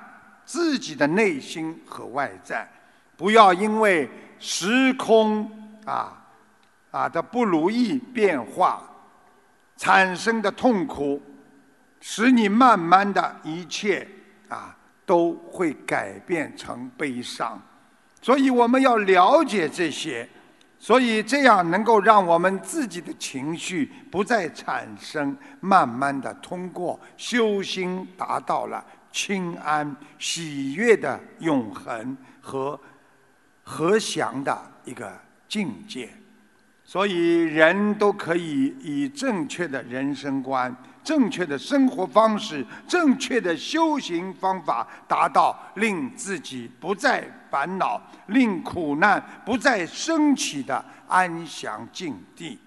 [0.44, 2.70] 自己的内心和外在。
[3.16, 4.08] 不要因为
[4.38, 5.50] 时空
[5.84, 6.16] 啊
[6.92, 8.88] 啊的不如意变化
[9.82, 11.20] 产生的痛苦，
[12.00, 14.06] 使你慢慢的一切
[14.48, 17.60] 啊都会改变成悲伤。
[18.20, 20.28] 所以我们要了解这些。
[20.78, 32.78] 所以这样能够让我们自己的情绪不再产生，慢慢的通过修心达到了清安、喜悦的永恒和
[33.64, 35.12] 和祥的一个
[35.48, 36.08] 境界。
[36.92, 40.76] 所以人都可以以正确的人生观。
[41.02, 52.60] 正确的生活方式，正确的修行方法，达到令自己不再烦恼，令苦难不再升起的安详境地。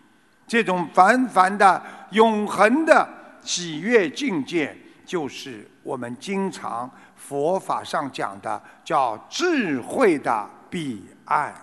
[0.48, 1.80] 这种凡凡的、
[2.10, 3.08] 永恒的
[3.44, 4.76] 喜悦境界，
[5.06, 11.54] 就是我们经常佛法上讲的，叫智慧的彼岸。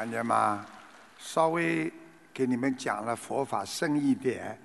[0.00, 0.64] 看见吗？
[1.18, 1.92] 稍微
[2.32, 4.58] 给你们讲了佛法深一点，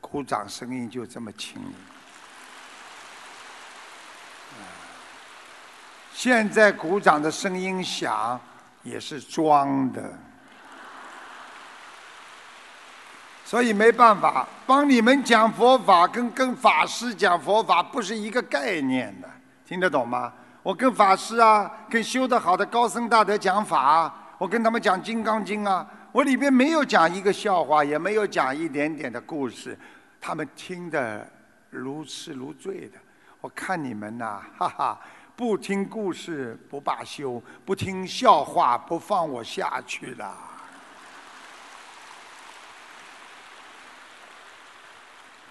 [0.00, 1.62] 鼓掌声音就这么轻。
[6.12, 8.40] 现在鼓掌的声音响，
[8.82, 10.12] 也是装的，
[13.44, 19.30] 所以没办法帮你们讲佛法，跟跟法师讲佛法不是一个概念的，
[19.64, 20.32] 听得懂吗？
[20.64, 25.86] 我跟法师啊，跟修得好的高僧大德讲法，我跟他们讲《金刚经》啊。
[26.12, 29.78] 我里边没有讲一个笑话，也没有讲一点点的故事，
[30.18, 31.30] 他们听得
[31.68, 32.96] 如痴如醉的。
[33.42, 35.00] 我看你们呐，哈哈，
[35.36, 40.34] 不听故事不罢休，不听笑话不放我下去了。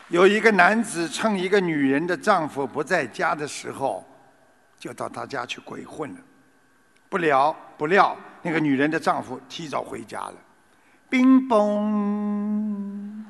[0.07, 4.03] 有一个男子趁一个女人的丈夫不在家的时候，
[4.79, 6.19] 就到他家去鬼混了。
[7.07, 10.33] 不料不料，那个女人的丈夫提早回家了。
[11.09, 13.23] 冰嘣！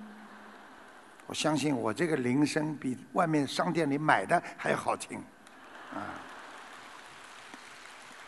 [1.27, 5.17] 我相信我这个铃声比外面商店里买的还好听。
[5.93, 5.99] 啊！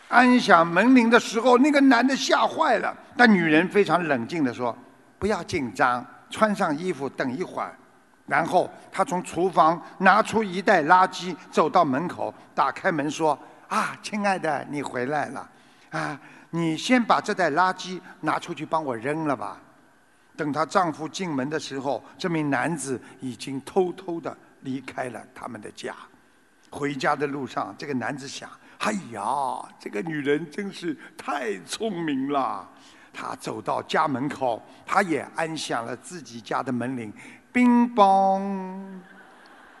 [0.08, 4.76] 按响门铃的时候，那个男的吓坏了，但女人非常冷静的说
[5.18, 7.74] ：“不要紧张，穿上衣服，等一会儿。”
[8.26, 13.38] 然后他从厨房拿出一袋垃圾，走到门口，打开门说
[13.68, 15.48] ：“啊，亲爱的，你回来了。”
[15.92, 16.20] 啊！
[16.54, 19.58] 你先把这袋垃圾拿出去帮我扔了吧。
[20.36, 25.94] 等她丈夫进门的时候，这名男子已经偷偷的离开了他们的家。
[26.70, 28.50] 回家的路上，这个男子想：
[28.80, 29.22] 哎呀，
[29.78, 32.68] 这个女人真是太聪明了。
[33.14, 37.10] 他走到家门口，他也按响了自己家的门铃，
[37.50, 39.00] 乒乓。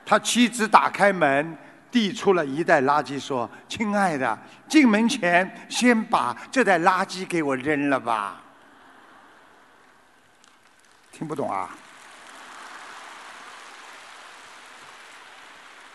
[0.06, 1.54] 他妻子打开门。
[1.92, 4.36] 递出了一袋垃圾，说：“亲爱的，
[4.66, 8.42] 进门前先把这袋垃圾给我扔了吧。
[11.12, 11.68] ”听不懂啊？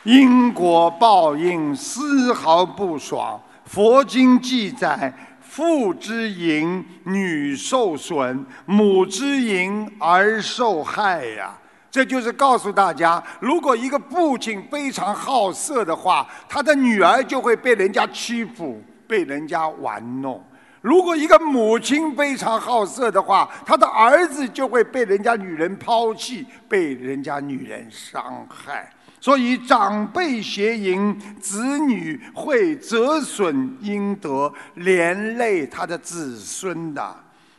[0.04, 3.42] 因果报应丝毫不爽。
[3.66, 11.58] 佛经记载：父之淫，女受损；母之淫，儿受害呀。
[11.98, 20.40] 这就是告诉大家，如果一个父亲非常好色的话，他的女儿就会被人家欺负、被人家玩弄；
[20.80, 28.88] 如果一个母亲非常好色的话，他的儿子就会被人家女人抛弃、被人家女人伤害。
[29.20, 37.16] 所以，长辈邪淫，子女会折损阴德，连累他的子孙的。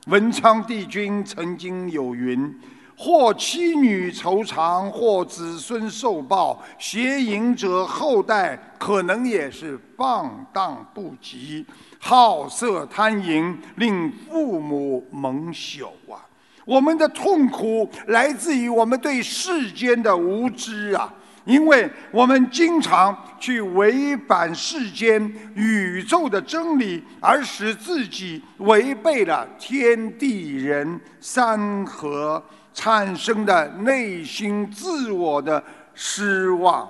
[0.06, 2.56] 文昌帝君曾经有云。
[3.00, 6.60] 或妻女愁肠，或子孙受报。
[6.78, 11.64] 邪淫者后代可能也是放荡不羁，
[12.00, 16.26] 好色贪淫，令父母蒙羞啊！
[16.64, 21.14] 我们的痛苦来自于我们对世间的无知啊！
[21.44, 25.22] 因为我们经常去违反世间
[25.54, 32.42] 宇宙的真理，而使自己违背了天地人三合。
[32.78, 35.60] 产生的内心自我的
[35.94, 36.88] 失望，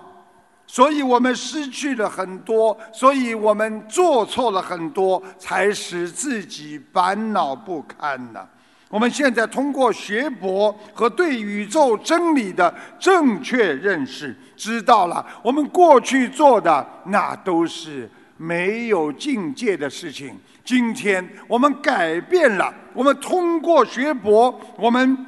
[0.67, 8.47] 所以我们失去了很多，所以我们做错了很多，才使自己烦恼不堪呢。
[8.91, 18.07] 我们现在通过学博和对宇宙真理的正确认识，知道了我们过去做的那都是
[18.37, 20.39] 没有境界的事情。
[20.63, 25.25] 今天我们改变了，我们通过学博，我们。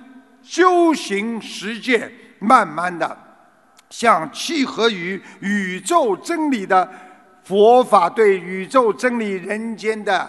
[0.51, 2.11] 修行实践，
[2.41, 3.17] 慢慢的
[3.89, 6.91] 像契合于宇宙真理的
[7.45, 10.29] 佛法对宇宙真理人间的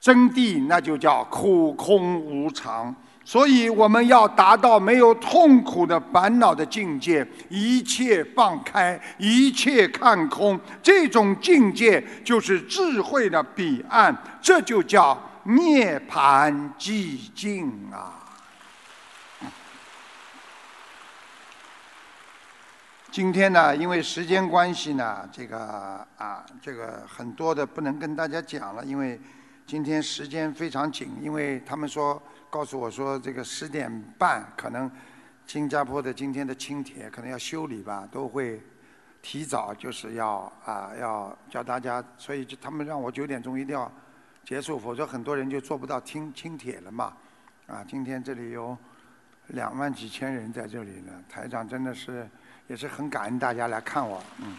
[0.00, 2.96] 真谛，那就叫苦空无常。
[3.26, 18.23] 所以我们要达到没有痛苦的烦恼的境界，一切放开，一切看空，这种境界就是智慧的彼岸，这就叫涅槃寂静啊！
[23.14, 29.20] 今天呢，因为时间关系呢，这个啊，这个很多的不能跟大家讲了，因为
[29.64, 32.20] 今天时间非常紧，因为他们说。
[32.50, 34.90] 告诉我说，这个十点半可能
[35.46, 38.60] 新加坡的今天的轻铁可能要修理吧，都会
[39.22, 43.90] 提早就是要啊要叫大家，所以就他们让我九点钟一定要
[44.44, 47.12] 结束，否则很多人就做不到轻轻铁了嘛。
[47.68, 48.76] 啊，今天这里有
[49.48, 52.28] 两万几千人在这里呢，台长真的是
[52.66, 54.58] 也是很感恩大家来看我，嗯。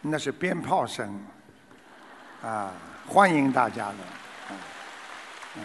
[0.00, 1.20] 那是鞭炮声。
[2.42, 2.70] 啊，
[3.06, 3.94] 欢迎大家的，
[4.50, 4.56] 嗯，
[5.56, 5.62] 嗯，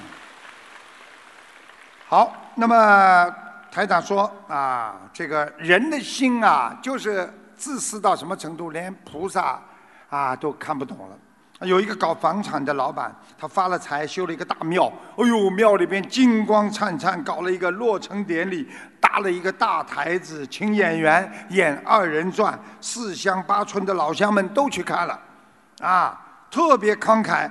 [2.08, 3.36] 好，那么
[3.70, 9.62] 台长说啊，这个人的心啊，就是自私到什么程度，连菩萨
[10.10, 11.20] 啊都看不懂了。
[11.68, 18.68] 有一个搞房产的老板，他发了财，修了一个大庙，哎呦，庙里边金光灿灿，搞了一个落成典礼，
[19.00, 25.20] 搭了一个大台子，请演员演二人转，四乡八村的老乡们都去看了，
[25.82, 26.26] 啊。
[26.52, 27.48] 特别慷慨，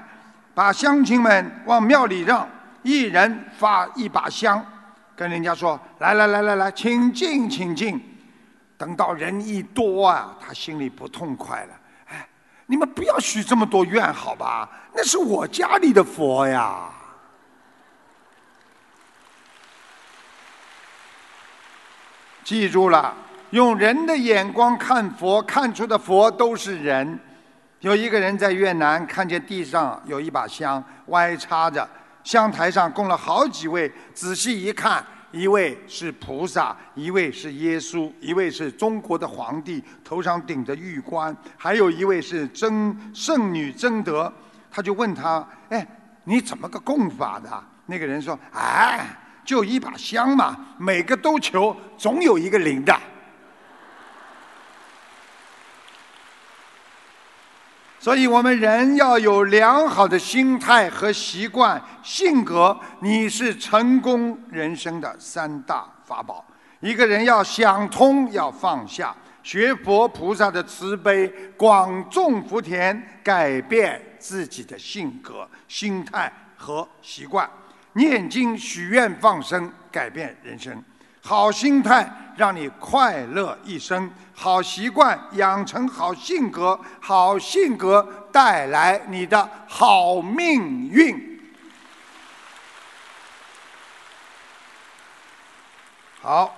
[0.57, 2.45] 把乡亲们往庙里让，
[2.83, 4.61] 一人发一把香，
[5.15, 8.03] 跟人家说：“来来来来来，请进，请进。”
[8.77, 11.78] 等到人一多啊，他心里不痛快了。
[12.71, 14.69] 你们不要许这么多愿，好吧？
[14.93, 16.91] 那是我家里的佛呀。
[22.45, 23.15] 记住了，
[23.51, 27.19] 用人的眼光看佛，看出的佛都是人。
[27.81, 31.89] 有一个人在越南看见地上有一把香歪插着，
[32.23, 44.33] 香台上供了好几位，仔细一看，一位是菩萨，一位是耶稣，一位是中国的皇帝，头上顶着玉冠，还有一位是真圣女贞德。
[44.71, 45.87] 他就问他：“哎，
[46.25, 49.07] 你怎么个供法的？”那个人说：“哎，
[49.45, 52.95] 就一把香嘛，每个都求，总有一个灵的。”
[58.01, 66.45] 所以我们人要有良好的心态和习惯、性格，你是成功人生的三大法宝。
[66.81, 71.27] 一个人要想通，要放下，学佛菩萨的慈悲，
[71.57, 77.51] 广种福田，改变自己的性格、心态和习惯，
[77.95, 80.81] 念经许愿放生，改变人生。
[81.29, 88.03] 好心态让你快乐一生，好习惯养成好性格，好性格
[88.33, 91.39] 带来你的好命运。
[96.23, 96.57] 好，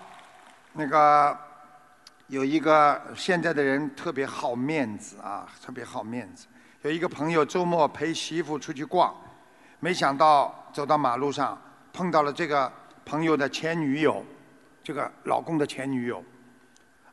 [0.75, 1.37] 那个
[2.29, 6.47] 有一个现在的人特别好面子啊，特别好面子。
[6.83, 9.13] 有一个朋友周末陪媳妇出去逛，
[9.81, 11.61] 没想到走到马路上
[11.93, 12.73] 碰到了这个
[13.05, 14.25] 朋友的前女友。
[14.83, 16.25] 这个老公的前女友，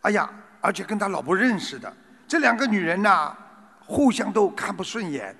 [0.02, 0.30] 哎呀，
[0.62, 1.94] 而且跟他老婆认识的
[2.28, 3.36] 这两个女人呐，
[3.86, 5.36] 互相都看不顺眼。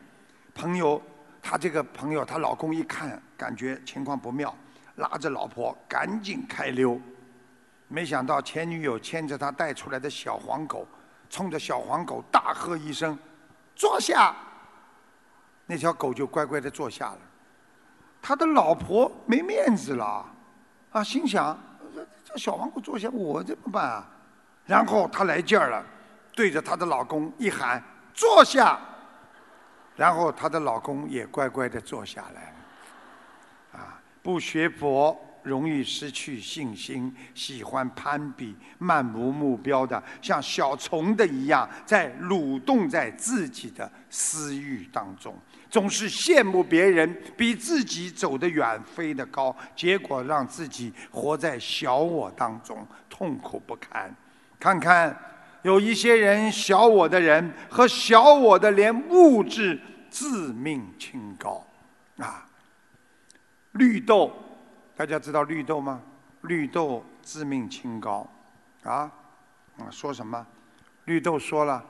[0.54, 1.02] 朋友，
[1.42, 4.54] 他这个朋友，他老公一看，感觉情况不妙，
[4.96, 7.00] 拉着老婆赶紧开溜。
[7.88, 10.86] 没想到前女友牵着他带出来的小黄狗，
[11.30, 13.18] 冲着小黄狗大喝一声
[13.76, 14.36] ：“坐下！”
[15.66, 17.20] 那条狗就乖乖的坐下了。
[18.22, 20.26] 他的老婆没面子了，
[20.92, 21.58] 啊，心想。
[22.38, 24.08] 小黄狗坐下，我怎么办啊？
[24.66, 25.84] 然后她来劲儿了，
[26.36, 27.84] 对着她的老公一喊
[28.14, 28.80] ：“坐下！”
[29.96, 33.80] 然后她的老公也乖乖的坐下来了。
[33.80, 45.34] 啊，不学佛容易失去信心，喜欢攀比，漫无目标的，像小虫的一样，在蠕动在自己的私欲当中。
[45.70, 54.14] 总是羡慕别人比自己走得远、飞得高，结果让自己活在小我当中，痛苦不堪。
[54.60, 55.16] 看看
[55.64, 59.80] 有一些人小我的人和小我的连物质
[60.10, 61.64] 自命清高
[62.18, 62.48] 啊！
[63.74, 64.32] 绿豆，
[64.96, 66.02] 大家知道绿豆吗？
[66.42, 68.26] 绿豆自命清高
[68.84, 69.12] 啊！
[69.78, 70.48] 啊，说什么？
[71.06, 71.84] 绿豆说了：“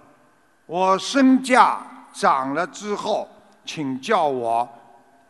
[0.65, 1.79] 我身价
[2.11, 3.29] 涨了之后。”
[3.67, 4.67] 请叫我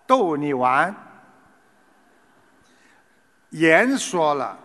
[0.05, 0.95] 逗你玩。
[3.49, 4.57] 阎说了，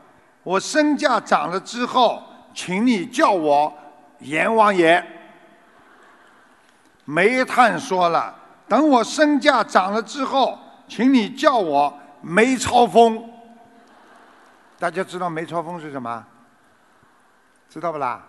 [0.42, 2.22] 我身价涨了之后，
[2.54, 3.72] 请你叫我
[4.20, 5.02] 阎王爷。
[7.04, 8.32] 煤炭说了，
[8.68, 13.28] 等我身价涨了之后，请你叫我梅超风。
[14.78, 16.24] 大家知道梅超风是什么？
[17.68, 18.22] 知道不啦？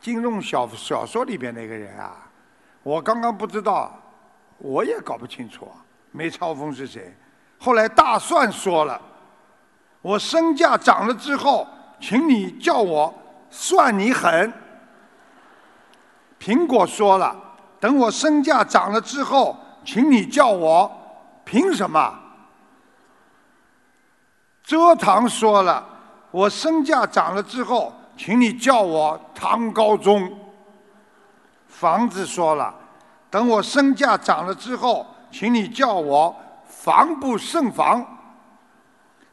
[0.00, 2.16] 金庸小小说里边那个人啊，
[2.84, 3.92] 我刚刚不知道，
[4.58, 5.80] 我也搞不清楚啊
[6.10, 7.16] 梅超风是谁。
[7.58, 9.00] 后来大蒜说了，
[10.02, 11.66] 我身价涨了之后，
[12.00, 13.12] 请你叫我
[13.50, 14.52] 算你狠。
[16.38, 17.44] 苹果说了。
[17.80, 20.90] 等我身价涨了之后，请你叫我
[21.44, 22.12] 凭什么？
[24.66, 25.86] 蔗糖说了，
[26.32, 30.36] 我身价涨了之后，请你叫我唐高宗。
[31.68, 32.74] 房子说了，
[33.30, 36.34] 等我身价涨了之后，请你叫我
[36.66, 38.04] 防不胜防。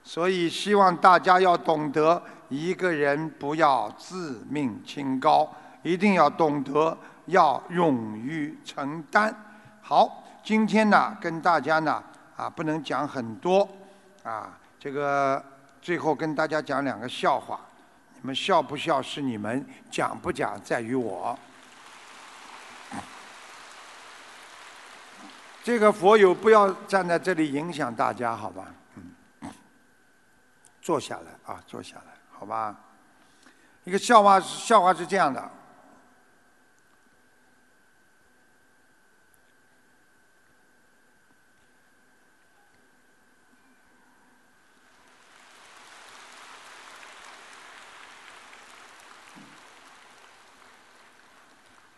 [0.04, 5.50] 所以希望大家要懂得，一个人不要自命清高，
[5.84, 6.98] 一定要懂得。
[7.28, 9.36] 要勇于承担。
[9.82, 12.04] 好，今天呢，跟大家呢，
[12.38, 13.68] 啊，不能讲很多，
[14.22, 15.44] 啊，这个
[15.82, 17.60] 最后跟大家讲两个笑话。
[18.14, 21.36] 你们笑不笑是你们，讲不讲在于我。
[25.66, 28.72] 这个佛友不要站在这里影响大家，好吧？
[29.42, 29.52] 嗯，
[30.80, 32.80] 坐下来啊，坐下来，好吧？
[33.84, 35.52] 一个笑话，笑话是这样的。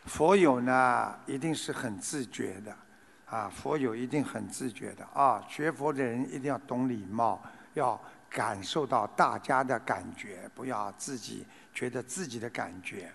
[0.06, 2.73] 佛友呢，一定是很自觉的，
[3.30, 5.44] 啊，佛友一定很自觉的啊。
[5.49, 7.41] 学佛的人一定要懂礼貌，
[7.74, 7.99] 要
[8.30, 13.12] 感受到大家的感觉，不要自己觉得自己的感觉。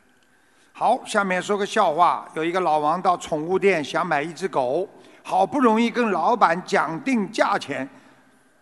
[0.73, 2.29] 好，下面说个笑话。
[2.35, 4.89] 有一个老王到宠物店想买一只狗，
[5.23, 7.89] 好不容易跟老板讲定价钱，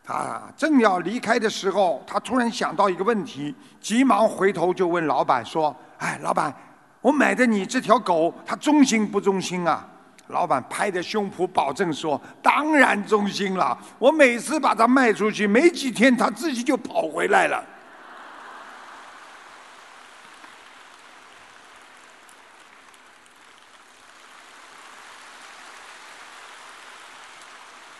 [0.04, 6.54] 他正要离开的时候，他突然想到一个问题，急忙回头就问老板说：“哎，老板。”
[7.00, 9.88] 我买的你这条狗，它忠心不忠心啊？
[10.30, 13.78] 老板拍着胸脯保证说：“当然忠心了。
[13.98, 17.64] 我每次把它卖出去，没几天它自己就跑回来了。”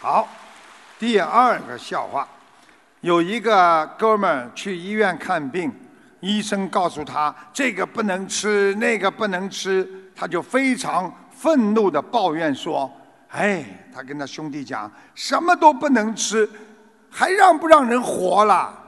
[0.01, 0.27] 好，
[0.99, 2.27] 第二个笑话，
[3.03, 5.71] 有一个哥们儿去医院看病。
[6.21, 11.11] 医生告诉他这个不能吃，那个不能吃，他就非常
[11.41, 12.93] 愤怒的抱怨说
[13.33, 13.65] ：“哎，
[13.95, 16.47] 他跟他兄弟讲，什么都不能吃，
[17.09, 18.79] 还让不让人活了？”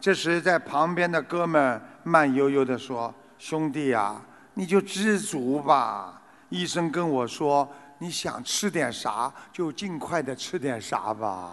[0.00, 4.16] 这时，在旁边的哥们慢悠悠的说：“兄弟呀，
[4.54, 6.22] 你就知足吧。
[6.48, 11.52] 医生跟我说，你想吃点啥，就尽快的吃点啥吧。”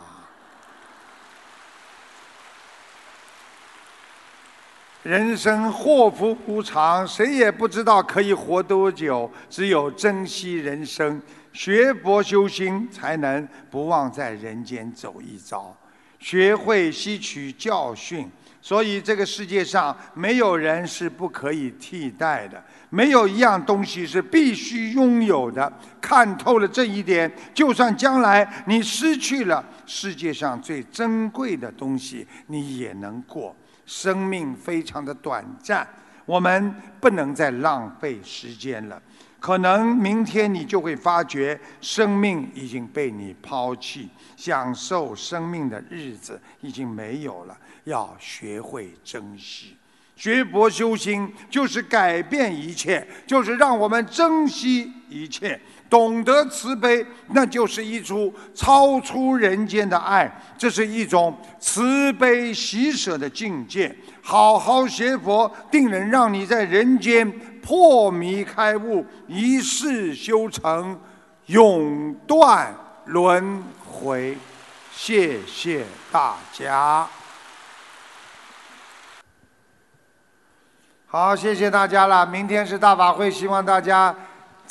[5.04, 9.30] 人生祸福无常，谁也不知道可以活多久。
[9.50, 11.20] 只有珍惜人生，
[11.52, 15.76] 学佛修心，才能不忘在人间走一遭，
[16.20, 18.30] 学会吸取教训。
[18.62, 25.74] 所以，这个世界上没有人是不可以替代的，没有一样东西是必须拥有的。
[26.00, 33.56] 看透了这一点，就算将来你失去了世界上最珍贵的东西，你也能过。
[33.92, 35.86] 生命非常的短暂，
[36.26, 39.02] 我们不能再浪费时间了。
[39.38, 47.58] 可能明天你就会发觉，生命已经被你抛弃，享受生命的日子已经没有了。
[47.84, 49.76] 要学会珍惜，
[50.16, 55.60] 学佛修心就是改变一切，就是让我们珍惜一切。
[55.92, 63.94] 懂得慈悲，那就是一出超出人间的爱，这是一种慈悲喜舍的境界。
[64.24, 70.98] 好好学佛，定能让你在人间破迷开悟，一世修成，
[71.48, 72.74] 永断
[73.04, 74.38] 轮回。
[74.94, 77.06] 谢谢大家。
[81.08, 82.26] 好，谢谢大家了。
[82.26, 84.16] 明天是大法会，希望大家。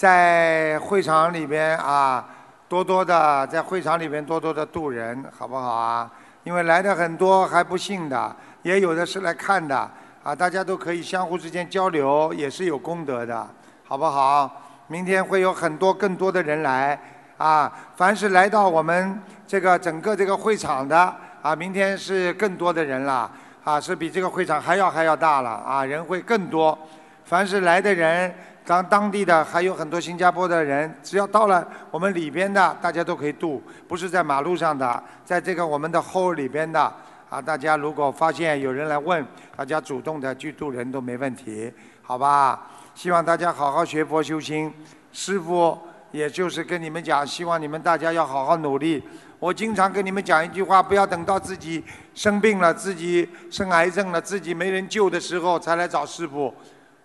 [0.00, 2.24] 在会场里边啊，
[2.66, 6.10] 多多的在会场里边多多的度人，好不好啊？
[6.42, 9.76] 因为来的很多还不信的，也有的是来看的
[10.22, 13.46] 啊，大家都可以相互之间交流，也是有功德的，
[13.86, 14.50] 好不好？
[14.86, 16.98] 明天会有很多更多的人来
[17.36, 23.30] 啊，凡是来到我们这个整个这个会场的啊，明天是更多的人了，
[23.64, 26.78] 啊，是比这个会场还要还要大了啊，人会更多。
[27.26, 28.34] 凡是来的人，
[28.70, 36.80] 当当地的还有很多新加坡的人，只要到了我们里边的，大家都可以渡，不是在马路上的，在这个我们的 hall 里边的。
[37.28, 39.26] 啊，大家如果发现有人来问，
[39.56, 42.70] 大家主动的去渡人都没问题，好吧？
[42.94, 44.72] 希望大家好好学佛修心。
[45.12, 45.76] 师傅
[46.12, 49.02] 也就是跟你们讲，希望你们大家要好好努力。
[49.40, 51.82] 我经常跟你们讲一句话，不要等到自己
[52.14, 56.54] 生病了、自己生癌症了、自己没人救的时候才来找师傅。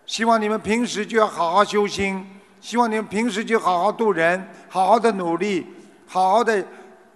[0.06, 2.26] 希望你们平时就要好好修心，
[2.62, 5.66] 希望你们平时就好好度人，好好的努力，
[6.06, 6.64] 好好的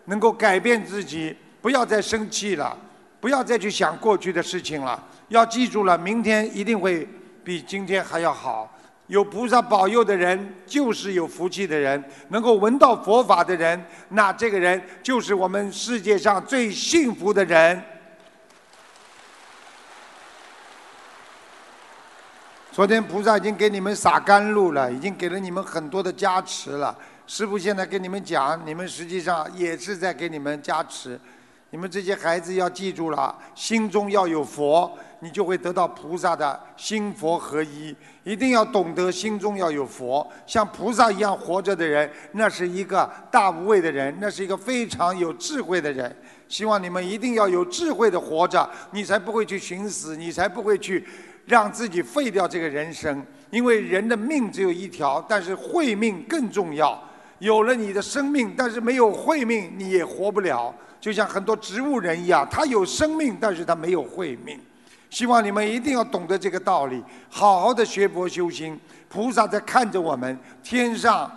[0.05, 2.77] 能够改变自己，不要再生气了。
[3.21, 7.05] 不要再去想过去的事情了，要记住了，明天一定会
[7.43, 8.73] 比今天还要好。
[9.07, 17.83] 有菩萨保佑的人，就是有福气的人；能够闻到佛法的人，那这个人就是我们世界上最幸福的人。
[22.79, 26.97] 昨天菩萨已经给你们洒甘露了，已经给了你们很多的加持了。
[27.27, 31.19] 师父现在跟你们讲，你们实际上也是在给你们加持。
[31.71, 34.89] 你们这些孩子要记住了，心中要有佛，
[35.19, 37.93] 你就会得到菩萨的心佛合一。
[38.23, 46.15] 一定要懂得心中要有佛，像菩萨一样活着的人，那是一个大无畏的人，那是一个非常有智慧的人。
[46.47, 51.05] 希望你们一定要有智慧的活着，你才不会去寻死，你才不会去
[51.49, 53.21] 让自己废掉这个人生。
[53.49, 57.03] 因为人的命只有一条，但是慧命更重要。
[57.39, 60.73] 有了你的生命，但是没有慧命，你也活不了。
[61.01, 64.59] 就像很多植物人一样，他有生命，但是他没有慧命。
[65.09, 68.79] 希望你们一定要懂得这个道理，好好的学佛修心。
[69.07, 71.31] 菩萨在看着我们，天上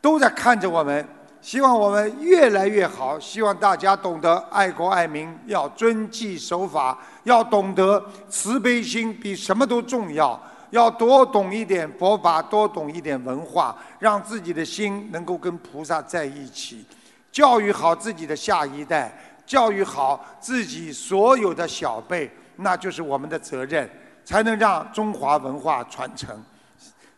[0.00, 1.04] 都在看着我们。
[1.44, 3.20] 希望我们越来越好。
[3.20, 10.40] 希望大家懂得爱国爱民，要遵纪守法，要懂得慈悲心比什么都重要。
[10.70, 16.82] 要多懂一点佛法，多懂一点文化，让自己的心能够跟菩萨在一起。
[17.30, 19.12] 教育好自己的下一代，
[19.44, 23.86] 教育好自己所有的小辈，那就是我们的责任，
[24.24, 26.42] 才能让中华文化传承，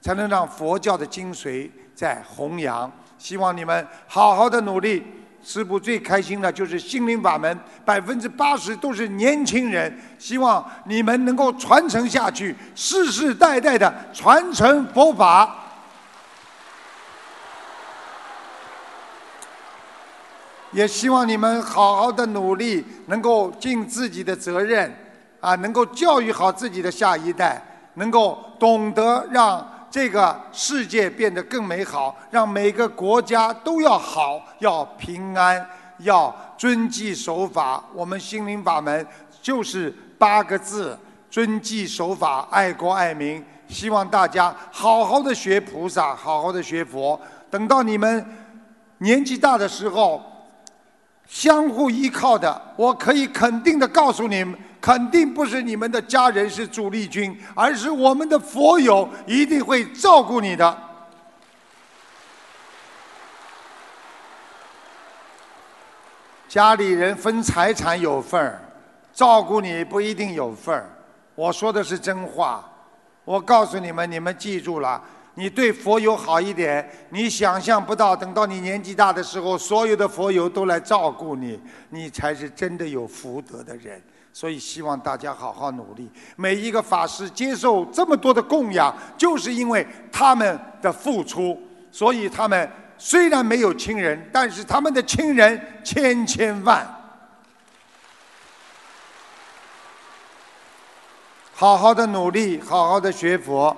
[0.00, 2.90] 才能让佛教的精髓在弘扬。
[3.18, 5.04] 希望你们好好的努力。
[5.42, 9.96] 师父最开心的就是心灵法门，百分之八十都是年轻人。
[10.18, 15.62] 希望你们能够传承下去，世世代代的传承佛法。
[20.72, 24.92] 也希望你们好好的努力，能够尽自己的责任，
[25.40, 27.62] 啊，能够教育好自己的下一代，
[27.94, 29.64] 能够懂得让
[29.96, 35.66] 这个世界变得更美好，让每个国家都要好，要平安，
[36.00, 37.82] 要遵纪守法。
[37.94, 39.06] 我们心灵法门
[39.40, 40.98] 就是八个字：
[41.30, 43.42] 遵纪守法，爱国爱民。
[43.68, 47.18] 希望大家好好的学菩萨，好好的学佛。
[47.50, 48.22] 等到你们
[48.98, 50.22] 年纪大的时候。
[51.26, 60.82] 相互依靠的，我可以肯定的告诉你们，肯定不是你们的家人是主力军，而是我们的佛友一定会照顾你的。
[66.48, 68.60] 家里人分财产有份儿，
[69.12, 70.88] 照顾你不一定有份儿。
[71.34, 72.64] 我说的是真话，
[73.24, 75.02] 我告诉你们，你们记住了。
[75.34, 84.00] 你对佛友好一点，你想象不到，等到你年纪大的时候，所有的佛友都来照顾你，你才是真的有福德的人。
[84.36, 86.10] 所以希望大家好好努力。
[86.36, 91.58] 每一个法师接受这么多的供养，就是因为他们的付出。
[91.90, 96.86] 所以他们虽然没有亲人，但是他们的亲人千千万。
[101.54, 103.74] 好好的努力，好好的学佛。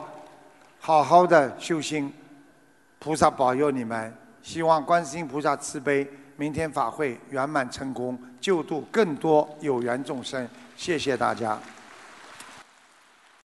[0.81, 2.13] 好好的修心，
[2.99, 4.13] 菩萨保佑你们。
[4.43, 6.11] 希望观世音菩萨慈悲，
[6.41, 10.49] 明天法会圆满成功，救度更多有缘众生。
[10.77, 11.59] 谢谢大家。